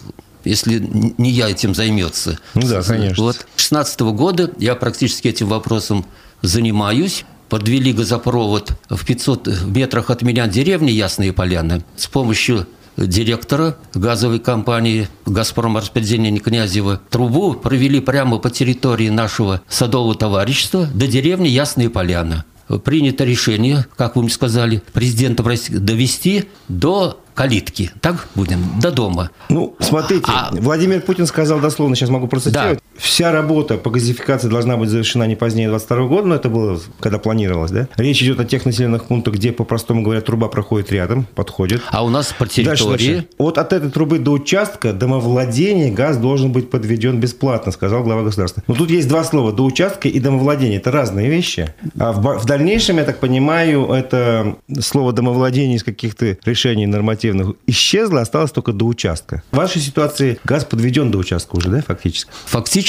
если 0.45 0.78
не 1.16 1.31
я 1.31 1.49
этим 1.49 1.73
займется. 1.73 2.40
Ну 2.54 2.66
да, 2.66 2.83
конечно. 2.83 3.23
Вот 3.23 3.37
2016 3.37 4.00
года 4.00 4.50
я 4.59 4.75
практически 4.75 5.28
этим 5.28 5.47
вопросом 5.47 6.04
занимаюсь. 6.42 7.25
Подвели 7.49 7.92
газопровод 7.92 8.73
в 8.88 9.07
500 9.07 9.66
метрах 9.66 10.11
от 10.11 10.23
меня 10.23 10.49
деревни 10.49 10.90
Ясные 10.90 11.33
Поляны 11.33 11.85
с 11.97 12.09
помощью 12.09 12.66
директора 12.97 13.76
газовой 13.95 14.40
компании 14.40 15.09
«Газпром» 15.26 15.76
распределения 15.76 16.38
Князева 16.38 17.00
трубу 17.11 17.54
провели 17.54 18.00
прямо 18.00 18.38
по 18.38 18.50
территории 18.50 19.09
нашего 19.09 19.62
садового 19.69 20.14
товарищества 20.14 20.87
до 20.87 21.07
деревни 21.07 21.49
Ясные 21.49 21.90
Поляны 21.90 22.45
принято 22.79 23.25
решение, 23.25 23.87
как 23.97 24.17
вы 24.17 24.23
мне 24.23 24.31
сказали, 24.31 24.83
президента 24.93 25.43
России 25.43 25.75
довести 25.76 26.45
до 26.69 27.19
калитки, 27.35 27.91
так 28.00 28.29
будем, 28.35 28.81
до 28.81 28.91
дома. 28.91 29.31
Ну, 29.49 29.75
смотрите, 29.81 30.25
а... 30.29 30.50
Владимир 30.52 31.00
Путин 31.00 31.26
сказал 31.26 31.61
дословно, 31.61 31.97
сейчас 31.97 32.11
могу 32.11 32.29
процитировать, 32.29 32.79
да. 32.79 32.92
Вся 32.97 33.33
работа 33.33 33.77
по 33.77 33.91
газификации 33.91 34.49
должна 34.49 34.77
быть 34.77 34.89
завершена 34.89 35.25
не 35.25 35.37
позднее 35.37 35.69
22 35.69 36.07
года, 36.07 36.29
но 36.29 36.35
это 36.35 36.49
было, 36.49 36.81
когда 37.01 37.19
планировалось, 37.19 37.71
да? 37.71 37.89
Речь 37.97 38.23
идет 38.23 38.41
о 38.41 38.45
тех 38.45 38.65
населенных 38.65 39.05
пунктах, 39.05 39.35
где, 39.35 39.53
по-простому 39.53 40.03
говоря, 40.03 40.21
труба 40.21 40.49
проходит 40.49 40.93
рядом, 40.93 41.27
подходит. 41.35 41.83
А 41.91 42.05
у 42.05 42.09
нас 42.09 42.35
по 42.37 42.47
территории... 42.47 42.67
Дальше, 42.67 42.89
дальше. 42.89 43.29
Вот 43.39 43.59
от 43.59 43.73
этой 43.73 43.91
трубы 43.91 44.19
до 44.19 44.33
участка 44.33 44.93
домовладения 44.93 45.93
газ 45.93 46.17
должен 46.17 46.53
быть 46.53 46.71
подведен 46.71 47.21
бесплатно, 47.21 47.73
сказал 47.73 48.03
глава 48.03 48.23
государства. 48.23 48.63
Но 48.67 48.75
тут 48.75 48.91
есть 48.91 49.09
два 49.09 49.25
слова, 49.25 49.53
до 49.53 49.65
участка 49.65 50.09
и 50.09 50.19
домовладение, 50.19 50.79
это 50.79 50.91
разные 50.91 51.29
вещи. 51.29 51.75
А 51.99 52.13
в, 52.13 52.39
в 52.39 52.45
дальнейшем, 52.47 52.99
я 52.99 53.05
так 53.05 53.21
понимаю, 53.21 53.91
это 53.93 54.57
слово 54.81 55.13
домовладение 55.13 55.77
из 55.77 55.85
каких-то 55.85 56.37
решений 56.45 56.87
нормативных 56.87 57.13
нормативных 57.13 57.57
исчезло, 57.67 58.21
осталось 58.21 58.53
только 58.53 58.73
до 58.73 58.87
участка. 58.87 59.43
В 59.51 59.57
вашей 59.57 59.81
ситуации 59.81 60.39
газ 60.45 60.65
подведен 60.65 61.11
до 61.11 61.19
участка 61.19 61.57
уже, 61.57 61.69
да, 61.69 61.83
фактически? 61.83 62.31
Фактически 62.47 62.82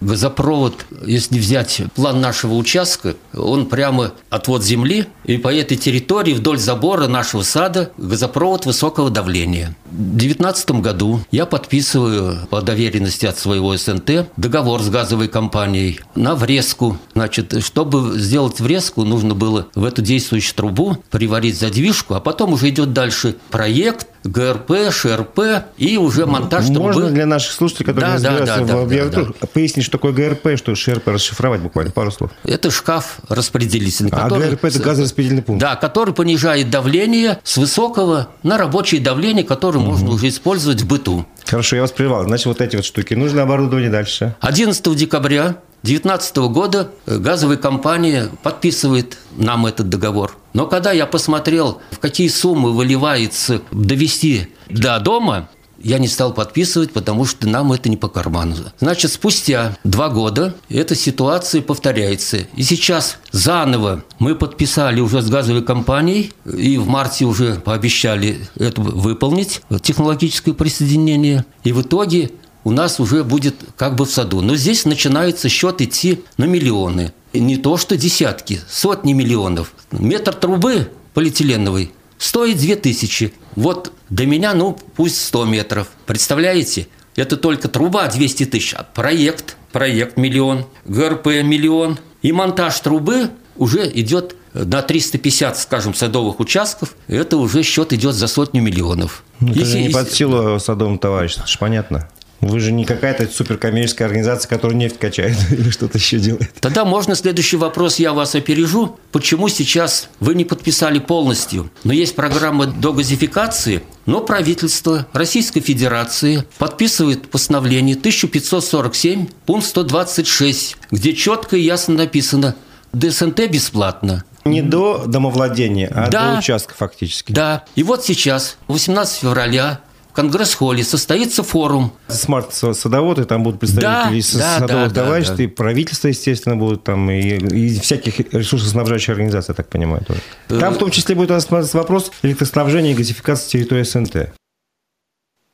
газопровод, 0.00 0.86
если 1.06 1.38
взять 1.38 1.82
план 1.94 2.20
нашего 2.20 2.54
участка, 2.54 3.16
он 3.34 3.66
прямо 3.66 4.12
отвод 4.30 4.64
земли, 4.64 5.06
и 5.24 5.36
по 5.36 5.52
этой 5.52 5.76
территории 5.76 6.34
вдоль 6.34 6.58
забора 6.58 7.06
нашего 7.06 7.42
сада 7.42 7.92
газопровод 7.96 8.66
высокого 8.66 9.10
давления. 9.10 9.76
В 9.90 10.16
2019 10.16 10.70
году 10.82 11.20
я 11.30 11.46
подписываю 11.46 12.46
по 12.48 12.60
доверенности 12.62 13.26
от 13.26 13.38
своего 13.38 13.76
СНТ 13.76 14.28
договор 14.36 14.82
с 14.82 14.88
газовой 14.88 15.28
компанией 15.28 16.00
на 16.14 16.34
врезку. 16.34 16.98
Значит, 17.14 17.64
чтобы 17.64 18.18
сделать 18.18 18.60
врезку, 18.60 19.04
нужно 19.04 19.34
было 19.34 19.68
в 19.74 19.84
эту 19.84 20.02
действующую 20.02 20.54
трубу 20.54 20.98
приварить 21.10 21.58
задвижку, 21.58 22.14
а 22.14 22.20
потом 22.20 22.52
уже 22.52 22.68
идет 22.68 22.92
дальше 22.92 23.36
проект, 23.50 24.08
ГРП, 24.28 24.90
ШРП 24.90 25.40
и 25.76 25.96
уже 25.96 26.26
монтаж 26.26 26.66
трубы. 26.66 26.80
Можно 26.80 27.10
для 27.10 27.26
наших 27.26 27.52
слушателей, 27.52 27.86
которые 27.86 28.18
да, 28.18 28.32
не 28.32 28.38
да, 28.38 28.56
да, 28.60 28.76
в 28.76 28.88
да, 28.88 29.24
да. 29.24 29.46
пояснить, 29.52 29.84
что 29.84 29.92
такое 29.92 30.12
ГРП, 30.12 30.56
что 30.56 30.74
ШРП, 30.74 31.08
расшифровать 31.08 31.60
буквально 31.60 31.92
пару 31.92 32.10
слов. 32.10 32.30
Это 32.44 32.70
шкаф 32.70 33.18
распределительный. 33.28 34.10
А 34.12 34.24
который, 34.24 34.50
ГРП– 34.50 34.64
это 34.66 34.78
газораспределительный 34.80 35.42
пункт. 35.42 35.60
Да, 35.60 35.76
который 35.76 36.14
понижает 36.14 36.70
давление 36.70 37.38
с 37.42 37.56
высокого 37.56 38.28
на 38.42 38.58
рабочее 38.58 39.00
давление, 39.00 39.44
которое 39.44 39.78
угу. 39.78 39.90
можно 39.90 40.10
уже 40.10 40.28
использовать 40.28 40.82
в 40.82 40.86
быту. 40.86 41.26
Хорошо, 41.44 41.76
я 41.76 41.82
вас 41.82 41.92
прервал. 41.92 42.24
Значит, 42.24 42.46
вот 42.46 42.60
эти 42.60 42.76
вот 42.76 42.84
штуки. 42.84 43.14
Нужно 43.14 43.42
оборудование 43.42 43.90
дальше. 43.90 44.34
11 44.40 44.94
декабря 44.94 45.56
2019 45.82 46.36
года 46.36 46.90
газовая 47.06 47.56
компания 47.56 48.30
подписывает 48.42 49.18
нам 49.36 49.66
этот 49.66 49.88
договор. 49.88 50.36
Но 50.52 50.66
когда 50.66 50.92
я 50.92 51.06
посмотрел, 51.06 51.80
в 51.92 51.98
какие 51.98 52.28
суммы 52.28 52.72
выливается 52.72 53.62
довести 53.70 54.48
до 54.68 54.98
дома, 54.98 55.48
я 55.80 55.98
не 55.98 56.08
стал 56.08 56.32
подписывать, 56.34 56.92
потому 56.92 57.24
что 57.24 57.48
нам 57.48 57.72
это 57.72 57.88
не 57.88 57.96
по 57.96 58.08
карману. 58.08 58.56
Значит, 58.80 59.12
спустя 59.12 59.76
два 59.84 60.08
года 60.08 60.54
эта 60.68 60.94
ситуация 60.94 61.62
повторяется. 61.62 62.38
И 62.56 62.62
сейчас 62.62 63.18
заново 63.30 64.02
мы 64.18 64.34
подписали 64.34 65.00
уже 65.00 65.22
с 65.22 65.30
газовой 65.30 65.62
компанией, 65.62 66.32
и 66.44 66.78
в 66.78 66.88
марте 66.88 67.24
уже 67.24 67.56
пообещали 67.56 68.40
это 68.56 68.80
выполнить, 68.80 69.62
технологическое 69.82 70.54
присоединение. 70.54 71.44
И 71.62 71.72
в 71.72 71.82
итоге 71.82 72.32
у 72.64 72.70
нас 72.70 73.00
уже 73.00 73.24
будет 73.24 73.54
как 73.76 73.94
бы 73.94 74.04
в 74.04 74.10
саду. 74.10 74.40
Но 74.40 74.56
здесь 74.56 74.84
начинается 74.84 75.48
счет 75.48 75.80
идти 75.80 76.22
на 76.36 76.44
миллионы. 76.44 77.12
И 77.32 77.40
не 77.40 77.56
то, 77.56 77.76
что 77.76 77.96
десятки, 77.96 78.60
сотни 78.68 79.12
миллионов. 79.12 79.72
Метр 79.90 80.34
трубы 80.34 80.90
полиэтиленовой 81.14 81.92
стоит 82.18 82.58
2000. 82.58 83.32
Вот 83.56 83.92
до 84.10 84.26
меня, 84.26 84.54
ну, 84.54 84.78
пусть 84.96 85.24
100 85.26 85.44
метров. 85.44 85.88
Представляете? 86.06 86.88
Это 87.16 87.36
только 87.36 87.68
труба 87.68 88.06
200 88.06 88.46
тысяч, 88.46 88.74
а 88.74 88.84
проект, 88.84 89.56
проект 89.72 90.16
миллион, 90.16 90.66
ГРП 90.84 91.26
миллион. 91.42 91.98
И 92.22 92.32
монтаж 92.32 92.78
трубы 92.80 93.30
уже 93.56 93.90
идет 93.92 94.36
на 94.54 94.82
350, 94.82 95.58
скажем, 95.58 95.94
садовых 95.94 96.40
участков, 96.40 96.94
это 97.06 97.36
уже 97.36 97.62
счет 97.62 97.92
идет 97.92 98.14
за 98.14 98.26
сотню 98.28 98.62
миллионов. 98.62 99.24
Ну, 99.40 99.50
это 99.50 99.58
Если, 99.58 99.72
же 99.72 99.80
не 99.80 99.88
под 99.90 100.10
силу 100.12 100.58
садовым 100.58 100.98
товарищам, 100.98 101.42
это 101.42 101.52
же 101.52 101.58
понятно. 101.58 102.08
Вы 102.40 102.60
же 102.60 102.70
не 102.70 102.84
какая-то 102.84 103.26
суперкоммерческая 103.26 104.06
организация, 104.06 104.48
которая 104.48 104.76
нефть 104.76 104.98
качает 104.98 105.36
или 105.50 105.70
что-то 105.70 105.98
еще 105.98 106.18
делает. 106.18 106.52
Тогда 106.60 106.84
можно 106.84 107.14
следующий 107.14 107.56
вопрос, 107.56 107.98
я 107.98 108.12
вас 108.12 108.34
опережу. 108.34 108.98
Почему 109.10 109.48
сейчас 109.48 110.08
вы 110.20 110.34
не 110.34 110.44
подписали 110.44 110.98
полностью? 111.00 111.70
Но 111.84 111.92
есть 111.92 112.14
программа 112.14 112.66
догазификации, 112.66 113.82
но 114.06 114.20
правительство 114.20 115.06
Российской 115.12 115.60
Федерации 115.60 116.44
подписывает 116.58 117.28
постановление 117.28 117.96
1547, 117.96 119.26
пункт 119.46 119.66
126, 119.66 120.76
где 120.90 121.14
четко 121.14 121.56
и 121.56 121.62
ясно 121.62 121.94
написано 121.94 122.54
ДСНТ 122.92 123.50
бесплатно. 123.50 124.24
Не 124.44 124.62
до 124.62 125.04
домовладения, 125.06 125.90
а 125.94 126.08
да, 126.08 126.32
до 126.32 126.38
участка 126.38 126.74
фактически. 126.74 127.32
Да. 127.32 127.64
И 127.74 127.82
вот 127.82 128.04
сейчас, 128.04 128.56
18 128.68 129.20
февраля, 129.20 129.80
Конгресс-холле 130.18 130.82
состоится 130.82 131.44
форум. 131.44 131.92
Смарт-садоводы, 132.08 133.24
там 133.24 133.44
будут 133.44 133.60
представители 133.60 134.20
да, 134.36 134.58
садовых 134.58 134.92
да, 134.92 135.04
товариществ, 135.04 135.36
да, 135.36 135.44
да. 135.44 135.44
и 135.44 135.46
правительство, 135.46 136.08
естественно, 136.08 136.56
будут 136.56 136.82
там, 136.82 137.08
и, 137.08 137.36
и 137.36 137.78
всяких 137.78 138.18
ресурсоснабжающих 138.32 139.10
организаций, 139.10 139.52
я 139.52 139.54
так 139.54 139.68
понимаю, 139.68 140.04
тоже. 140.04 140.20
Э, 140.48 140.58
там 140.58 140.74
в 140.74 140.78
том 140.78 140.90
числе 140.90 141.14
будет 141.14 141.30
вопрос 141.72 142.10
электроснабжения 142.24 142.90
и 142.90 142.94
газификации 142.96 143.58
территории 143.58 143.84
СНТ. 143.84 144.32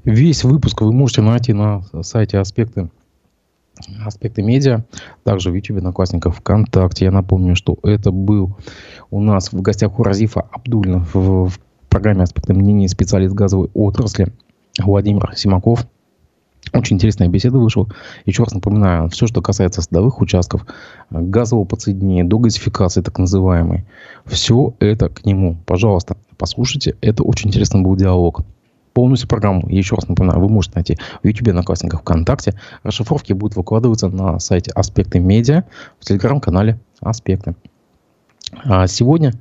Весь 0.04 0.44
выпуск 0.44 0.80
вы 0.80 0.94
можете 0.94 1.20
найти 1.20 1.52
на 1.52 1.82
сайте 2.02 2.38
аспекты 2.38 2.88
аспекты 4.02 4.40
медиа, 4.40 4.84
также 5.24 5.50
в 5.50 5.54
YouTube, 5.54 5.76
Одноклассниках, 5.76 6.36
ВКонтакте. 6.36 7.04
Я 7.04 7.10
напомню, 7.10 7.54
что 7.54 7.76
это 7.82 8.12
был 8.12 8.56
у 9.10 9.20
нас 9.20 9.52
в 9.52 9.60
гостях 9.60 9.98
у 9.98 10.02
Разифа 10.02 10.40
Абдульна 10.40 11.06
в, 11.12 11.50
в 11.50 11.58
программе 11.90 12.22
«Аспекты 12.22 12.54
мнений» 12.54 12.88
специалист 12.88 13.34
газовой 13.34 13.68
отрасли 13.74 14.32
Владимир 14.78 15.32
Симаков. 15.36 15.86
Очень 16.72 16.96
интересная 16.96 17.28
беседа 17.28 17.58
вышла. 17.58 17.86
Еще 18.24 18.42
раз 18.42 18.54
напоминаю, 18.54 19.08
все, 19.10 19.26
что 19.26 19.42
касается 19.42 19.82
садовых 19.82 20.20
участков, 20.20 20.66
газового 21.10 21.64
подсоединения, 21.64 22.24
до 22.24 22.38
газификации 22.38 23.02
так 23.02 23.18
называемой, 23.18 23.84
все 24.24 24.74
это 24.80 25.08
к 25.08 25.24
нему. 25.26 25.56
Пожалуйста, 25.66 26.16
послушайте. 26.36 26.96
Это 27.00 27.22
очень 27.22 27.50
интересный 27.50 27.82
был 27.82 27.94
диалог. 27.96 28.42
Полностью 28.94 29.28
программу, 29.28 29.68
еще 29.68 29.96
раз 29.96 30.08
напоминаю, 30.08 30.40
вы 30.40 30.48
можете 30.48 30.76
найти 30.76 30.96
в 31.22 31.26
YouTube, 31.26 31.48
Одноклассниках, 31.48 32.00
ВКонтакте. 32.00 32.54
Расшифровки 32.82 33.32
будут 33.32 33.56
выкладываться 33.56 34.08
на 34.08 34.38
сайте 34.38 34.70
Аспекты 34.72 35.18
Медиа, 35.18 35.64
в 36.00 36.04
телеграм-канале 36.04 36.78
Аспекты. 37.00 37.54
А 38.64 38.86
сегодня 38.86 39.32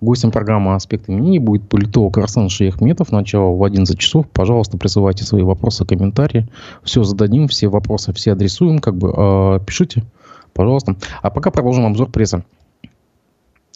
гостем 0.00 0.30
программы 0.30 0.74
«Аспекты 0.74 1.12
мнений» 1.12 1.38
будет 1.38 1.68
политолог 1.68 2.18
Арсен 2.18 2.48
Шейхметов. 2.48 3.12
Начало 3.12 3.56
в 3.56 3.64
11 3.64 3.98
часов. 3.98 4.26
Пожалуйста, 4.28 4.78
присылайте 4.78 5.24
свои 5.24 5.42
вопросы, 5.42 5.84
комментарии. 5.84 6.48
Все 6.82 7.02
зададим, 7.02 7.48
все 7.48 7.68
вопросы, 7.68 8.12
все 8.12 8.32
адресуем. 8.32 8.78
Как 8.78 8.96
бы 8.96 9.12
э, 9.16 9.60
пишите, 9.66 10.04
пожалуйста. 10.52 10.96
А 11.22 11.30
пока 11.30 11.50
продолжим 11.50 11.86
обзор 11.86 12.10
прессы. 12.10 12.42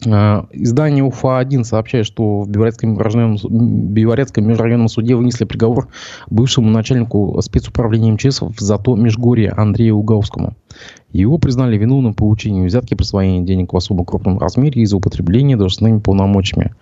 Э, 0.07 0.43
издание 0.53 1.05
УФА-1 1.05 1.65
сообщает, 1.65 2.07
что 2.07 2.43
в 2.43 2.49
Белорецком 2.49 2.95
межрайонном, 2.95 3.39
Белорецком 3.93 4.47
межрайонном 4.47 4.89
суде 4.89 5.15
вынесли 5.15 5.45
приговор 5.45 5.89
бывшему 6.29 6.71
начальнику 6.71 7.39
спецуправления 7.43 8.13
МЧС 8.13 8.43
за 8.59 8.79
то 8.79 8.97
Межгорье 8.97 9.51
Андрею 9.51 9.97
Угаускому. 9.97 10.55
Его 11.11 11.39
признали 11.39 11.77
виновным 11.77 12.15
по 12.15 12.25
получению 12.25 12.67
взятки 12.67 12.95
присвоения 12.95 13.43
денег 13.43 13.73
в 13.73 13.77
особо 13.77 14.05
крупном 14.05 14.39
размере 14.39 14.83
из-за 14.83 14.97
употребления 14.97 15.57
должностными 15.57 15.99
полномочиями. 15.99 16.75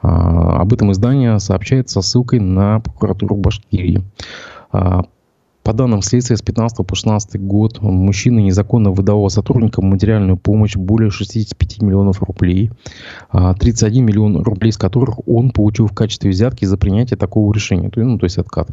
А, 0.00 0.60
об 0.60 0.72
этом 0.72 0.92
издание 0.92 1.40
сообщает 1.40 1.90
со 1.90 2.00
ссылкой 2.00 2.38
на 2.38 2.80
прокуратуру 2.80 3.36
Башкирии. 3.36 4.02
По 5.62 5.72
данным 5.72 6.02
следствия, 6.02 6.36
с 6.36 6.42
15 6.42 6.84
по 6.84 6.94
16 6.94 7.40
год 7.40 7.80
мужчина 7.80 8.40
незаконно 8.40 8.90
выдавал 8.90 9.30
сотрудникам 9.30 9.86
материальную 9.86 10.36
помощь 10.36 10.74
более 10.74 11.10
65 11.10 11.82
миллионов 11.82 12.20
рублей, 12.20 12.70
31 13.30 14.02
а, 14.02 14.06
миллион 14.06 14.42
рублей 14.42 14.70
из 14.70 14.76
которых 14.76 15.26
он 15.28 15.50
получил 15.50 15.86
в 15.86 15.92
качестве 15.92 16.30
взятки 16.30 16.64
за 16.64 16.76
принятие 16.76 17.16
такого 17.16 17.52
решения, 17.54 17.90
ну, 17.94 18.18
то 18.18 18.24
есть 18.24 18.38
откат. 18.38 18.68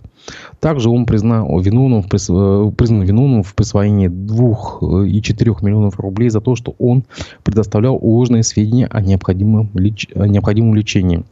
Также 0.60 0.90
он 0.90 1.06
признал 1.06 1.60
виновным, 1.60 2.00
э, 2.02 2.72
признан 2.76 3.04
виновным 3.04 3.44
в 3.44 3.54
присвоении 3.54 4.08
2,4 4.08 5.64
миллионов 5.64 6.00
рублей 6.00 6.30
за 6.30 6.42
то, 6.42 6.56
что 6.56 6.74
он 6.80 7.04
предоставлял 7.44 8.00
ложные 8.02 8.42
сведения 8.42 8.88
о 8.88 9.02
необходимом, 9.02 9.70
о 10.16 10.28
необходимом 10.28 10.74
лечении. 10.74 11.24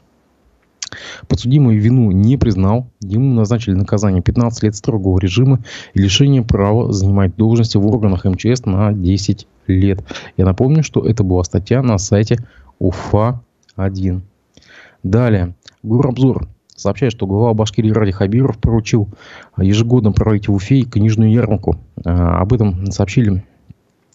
Подсудимый 1.28 1.78
вину 1.78 2.12
не 2.12 2.38
признал. 2.38 2.88
Ему 3.02 3.34
назначили 3.34 3.74
наказание 3.74 4.22
15 4.22 4.64
лет 4.64 4.76
строгого 4.76 5.20
режима 5.20 5.60
и 5.94 6.00
лишение 6.00 6.44
права 6.44 6.92
занимать 6.92 7.36
должности 7.36 7.78
в 7.78 7.86
органах 7.88 8.26
МЧС 8.26 8.66
на 8.66 8.94
10 8.94 9.48
лет. 9.68 10.04
Я 10.38 10.46
напомню, 10.46 10.84
что 10.84 11.06
это 11.06 11.24
была 11.24 11.44
статья 11.44 11.82
на 11.82 11.98
сайте 11.98 12.38
УФА-1. 12.80 14.22
Далее. 15.04 15.56
Горобзор 15.84 16.48
сообщает, 16.76 17.12
что 17.14 17.28
глава 17.28 17.54
Башкирии 17.54 17.92
Ради 17.92 18.12
Хабиров 18.12 18.58
поручил 18.58 19.10
ежегодно 19.58 20.12
проводить 20.12 20.48
в 20.48 20.54
Уфе 20.54 20.82
книжную 20.84 21.32
ярмарку. 21.32 21.78
А, 22.06 22.40
об 22.40 22.54
этом 22.54 22.92
сообщили 22.92 23.44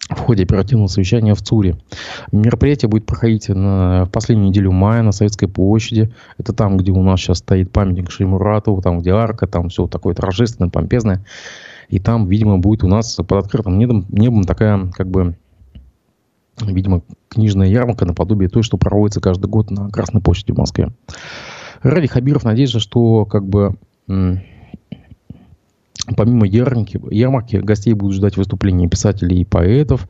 в 0.08 0.18
ходе 0.18 0.42
оперативного 0.42 0.88
совещания 0.88 1.34
в 1.34 1.42
ЦУРе. 1.42 1.76
Мероприятие 2.32 2.88
будет 2.88 3.06
проходить 3.06 3.48
на, 3.48 4.04
в 4.04 4.10
последнюю 4.10 4.48
неделю 4.48 4.72
мая 4.72 5.02
на 5.02 5.12
Советской 5.12 5.46
площади. 5.46 6.12
Это 6.38 6.52
там, 6.52 6.76
где 6.76 6.90
у 6.92 7.02
нас 7.02 7.20
сейчас 7.20 7.38
стоит 7.38 7.70
памятник 7.70 8.10
Шеймуратову, 8.10 8.82
там, 8.82 8.98
где 8.98 9.12
арка, 9.12 9.46
там 9.46 9.68
все 9.68 9.86
такое 9.86 10.14
торжественное, 10.14 10.70
помпезное. 10.70 11.24
И 11.88 11.98
там, 11.98 12.26
видимо, 12.26 12.58
будет 12.58 12.84
у 12.84 12.88
нас 12.88 13.14
под 13.16 13.32
открытым 13.32 13.78
небом, 13.78 14.06
небом 14.08 14.44
такая, 14.44 14.90
как 14.92 15.08
бы, 15.08 15.36
видимо, 16.60 17.02
книжная 17.28 17.68
ярмарка 17.68 18.04
наподобие 18.06 18.48
той, 18.48 18.62
что 18.62 18.78
проводится 18.78 19.20
каждый 19.20 19.46
год 19.46 19.70
на 19.70 19.88
Красной 19.88 20.20
площади 20.20 20.52
в 20.52 20.58
Москве. 20.58 20.90
Ради 21.82 22.06
Хабиров 22.06 22.44
надеется, 22.44 22.80
что 22.80 23.24
как 23.24 23.46
бы 23.46 23.76
Помимо 26.16 26.46
ярмарки, 26.46 27.00
ярмарки 27.10 27.56
гостей 27.56 27.94
будут 27.94 28.16
ждать 28.16 28.36
выступления 28.36 28.88
писателей 28.88 29.40
и 29.40 29.44
поэтов. 29.44 30.08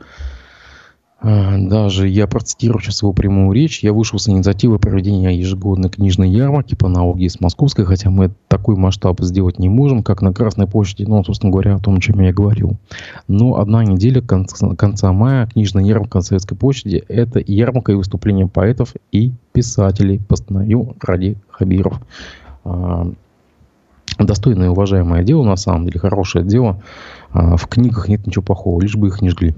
А, 1.25 1.57
даже 1.57 2.09
я 2.09 2.27
процитирую 2.27 2.81
сейчас 2.81 3.03
его 3.03 3.13
прямую 3.13 3.53
речь. 3.53 3.81
Я 3.85 3.93
вышел 3.93 4.19
с 4.19 4.29
инициативой 4.29 4.81
проведения 4.81 5.37
ежегодной 5.39 5.89
книжной 5.89 6.29
ярмарки 6.31 6.75
по 6.75 6.87
аналогии 6.87 7.29
с 7.29 7.41
московской, 7.41 7.85
хотя 7.85 8.11
мы 8.11 8.33
такой 8.49 8.75
масштаб 8.77 9.21
сделать 9.21 9.59
не 9.61 9.69
можем, 9.69 10.03
как 10.03 10.21
на 10.21 10.33
Красной 10.33 10.67
площади, 10.67 11.05
ну, 11.05 11.23
собственно 11.23 11.53
говоря, 11.53 11.77
о 11.77 11.79
том, 11.79 11.97
о 11.97 12.01
чем 12.01 12.21
я 12.21 12.33
говорил. 12.33 12.77
Но 13.29 13.59
одна 13.59 13.85
неделя 13.85 14.21
конца, 14.21 14.75
конца 14.75 15.13
мая 15.13 15.47
книжная 15.47 15.85
ярмарка 15.85 16.19
на 16.19 16.23
Советской 16.23 16.57
площади– 16.57 17.05
это 17.09 17.41
ярмарка 17.45 17.93
и 17.93 17.97
выступления 17.97 18.49
поэтов 18.49 18.95
и 19.13 19.33
писателей, 19.53 20.21
постановил 20.27 20.97
Ради 21.01 21.37
Хабиров. 21.51 22.01
Достойное 24.19 24.67
и 24.67 24.71
уважаемое 24.71 25.23
дело, 25.23 25.45
на 25.45 25.57
самом 25.57 25.87
деле, 25.87 26.01
хорошее 26.01 26.45
дело. 26.45 26.83
А, 27.31 27.57
в 27.57 27.67
книгах 27.67 28.09
нет 28.09 28.27
ничего 28.27 28.43
плохого, 28.43 28.81
лишь 28.81 28.97
бы 28.97 29.09
их 29.09 29.23
не 29.23 29.31
жгли. 29.31 29.55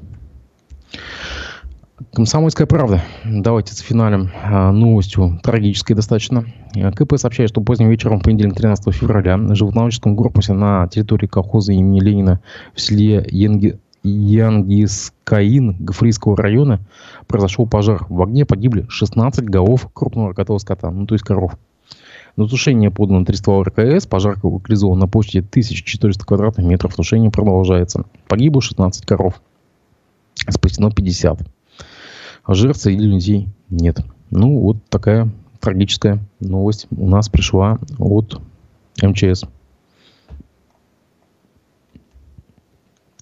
Комсомольская 2.13 2.67
правда. 2.67 3.03
Давайте 3.25 3.75
с 3.75 3.79
финалем 3.79 4.31
а, 4.43 4.73
новостью 4.73 5.41
трагической 5.43 5.97
достаточно. 5.97 6.45
КП 6.97 7.17
сообщает, 7.17 7.51
что 7.51 7.61
поздним 7.61 7.89
вечером 7.89 8.21
в 8.21 8.23
понедельник 8.23 8.57
13 8.57 8.95
февраля 8.95 9.37
в 9.37 9.55
животноводческом 9.55 10.17
корпусе 10.17 10.53
на 10.53 10.89
территории 10.89 11.27
колхоза 11.27 11.73
имени 11.73 12.01
Ленина 12.01 12.41
в 12.75 12.81
селе 12.81 13.27
Енги, 13.31 13.79
Янгискаин 14.05 15.77
Гафрийского 15.79 16.37
района 16.37 16.81
произошел 17.27 17.67
пожар. 17.67 18.07
В 18.09 18.23
огне 18.23 18.45
погибли 18.45 18.87
16 18.89 19.45
голов 19.45 19.89
крупного 19.93 20.29
рогатого 20.29 20.59
скота, 20.59 20.91
ну 20.91 21.07
то 21.07 21.15
есть 21.15 21.25
коров. 21.25 21.57
На 22.37 22.49
тушение 22.49 22.91
подано 22.91 23.25
3 23.25 23.37
ствола 23.37 23.65
РКС. 23.65 24.07
Пожарка 24.07 24.47
локализована 24.47 25.03
на 25.03 25.09
площади 25.09 25.39
1400 25.39 26.25
квадратных 26.25 26.67
метров. 26.67 26.95
Тушение 26.95 27.31
продолжается. 27.31 28.05
Погибло 28.27 28.61
16 28.61 29.07
коров. 29.07 29.41
Спасено 30.49 30.91
50. 30.91 31.47
А 32.45 32.55
жертв 32.55 32.83
среди 32.83 33.05
людей 33.05 33.49
нет. 33.71 34.01
Ну, 34.31 34.59
вот 34.59 34.79
такая 34.89 35.31
трагическая 35.61 36.19
новость 36.41 36.87
у 36.91 37.09
нас 37.09 37.29
пришла 37.29 37.79
от 37.99 38.41
МЧС. 39.01 39.45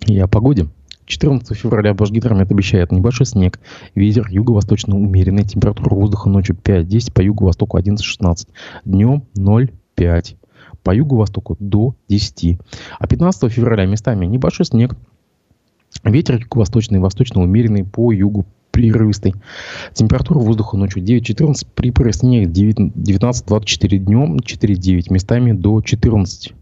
И 0.07 0.19
о 0.19 0.27
погоде. 0.27 0.67
14 1.13 1.55
февраля 1.57 1.93
Башгидромет 1.93 2.51
обещает 2.51 2.91
небольшой 2.91 3.27
снег, 3.27 3.61
ветер 3.95 4.27
юго-восточно 4.31 4.97
умеренный, 4.97 5.45
температура 5.45 5.95
воздуха 5.95 6.31
ночью 6.31 6.57
5-10, 6.57 7.13
по 7.13 7.21
юго-востоку 7.21 7.79
11-16, 7.79 8.49
днем 8.87 9.25
0,5, 9.37 10.37
по 10.83 10.95
юго-востоку 10.95 11.59
до 11.61 11.95
10. 12.09 12.59
А 12.99 13.07
15 13.07 13.53
февраля 13.53 13.85
местами 13.85 14.25
небольшой 14.25 14.65
снег, 14.65 14.97
ветер 16.03 16.37
юго-восточный, 16.37 16.99
восточно 16.99 17.43
умеренный, 17.43 17.85
по 17.85 18.11
югу 18.11 18.47
прерывистый. 18.71 19.35
Температура 19.93 20.39
воздуха 20.39 20.79
ночью 20.79 21.03
9-14, 21.03 21.67
при 21.75 21.91
прояснениях 21.91 22.49
19-24 22.49 23.99
днем, 23.99 24.37
4-9 24.39 25.13
местами 25.13 25.53
до 25.53 25.83
14. 25.83 26.55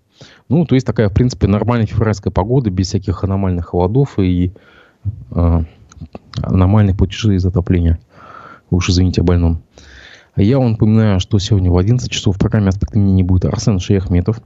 Ну, 0.51 0.65
то 0.65 0.75
есть 0.75 0.85
такая, 0.85 1.09
в 1.09 1.15
принципе, 1.15 1.47
нормальная 1.47 1.87
февральская 1.87 2.33
погода, 2.33 2.71
без 2.71 2.89
всяких 2.89 3.23
аномальных 3.23 3.67
холодов 3.67 4.19
и 4.19 4.53
э, 5.31 5.63
аномальных 6.43 6.97
платежей 6.97 7.39
затопления. 7.39 8.01
Уж 8.69 8.91
извините 8.91 9.21
о 9.21 9.25
больном. 9.25 9.63
Я 10.35 10.59
вам 10.59 10.73
напоминаю, 10.73 11.21
что 11.21 11.39
сегодня 11.39 11.71
в 11.71 11.77
11 11.77 12.11
часов 12.11 12.35
в 12.35 12.39
программе 12.41 12.69
«Аспекты 12.69 12.99
мнений» 12.99 13.23
будет 13.23 13.45
Арсен 13.45 13.79
Шейхметов. 13.79 14.41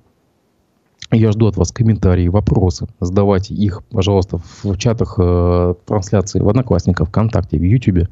Я 1.10 1.32
жду 1.32 1.46
от 1.46 1.56
вас 1.56 1.70
комментарии, 1.70 2.28
вопросы. 2.28 2.86
Задавайте 3.00 3.54
их, 3.54 3.82
пожалуйста, 3.90 4.40
в 4.62 4.76
чатах 4.78 5.16
э, 5.18 5.74
трансляции 5.86 6.40
в 6.40 6.48
Одноклассниках, 6.48 7.08
ВКонтакте, 7.08 7.58
в 7.58 7.62
Ютубе. 7.62 8.08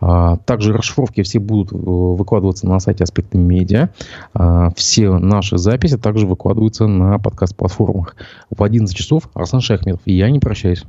А, 0.00 0.36
также 0.36 0.72
расшифровки 0.72 1.22
все 1.22 1.38
будут 1.38 1.72
э, 1.72 1.76
выкладываться 1.76 2.66
на 2.66 2.80
сайте 2.80 3.04
Аспекты 3.04 3.36
Медиа. 3.36 3.90
А, 4.32 4.70
все 4.74 5.18
наши 5.18 5.58
записи 5.58 5.98
также 5.98 6.26
выкладываются 6.26 6.86
на 6.86 7.18
подкаст-платформах. 7.18 8.16
В 8.48 8.62
11 8.62 8.96
часов 8.96 9.28
Арсен 9.34 9.60
Шахметов. 9.60 10.00
И 10.06 10.14
я 10.14 10.30
не 10.30 10.38
прощаюсь. 10.38 10.84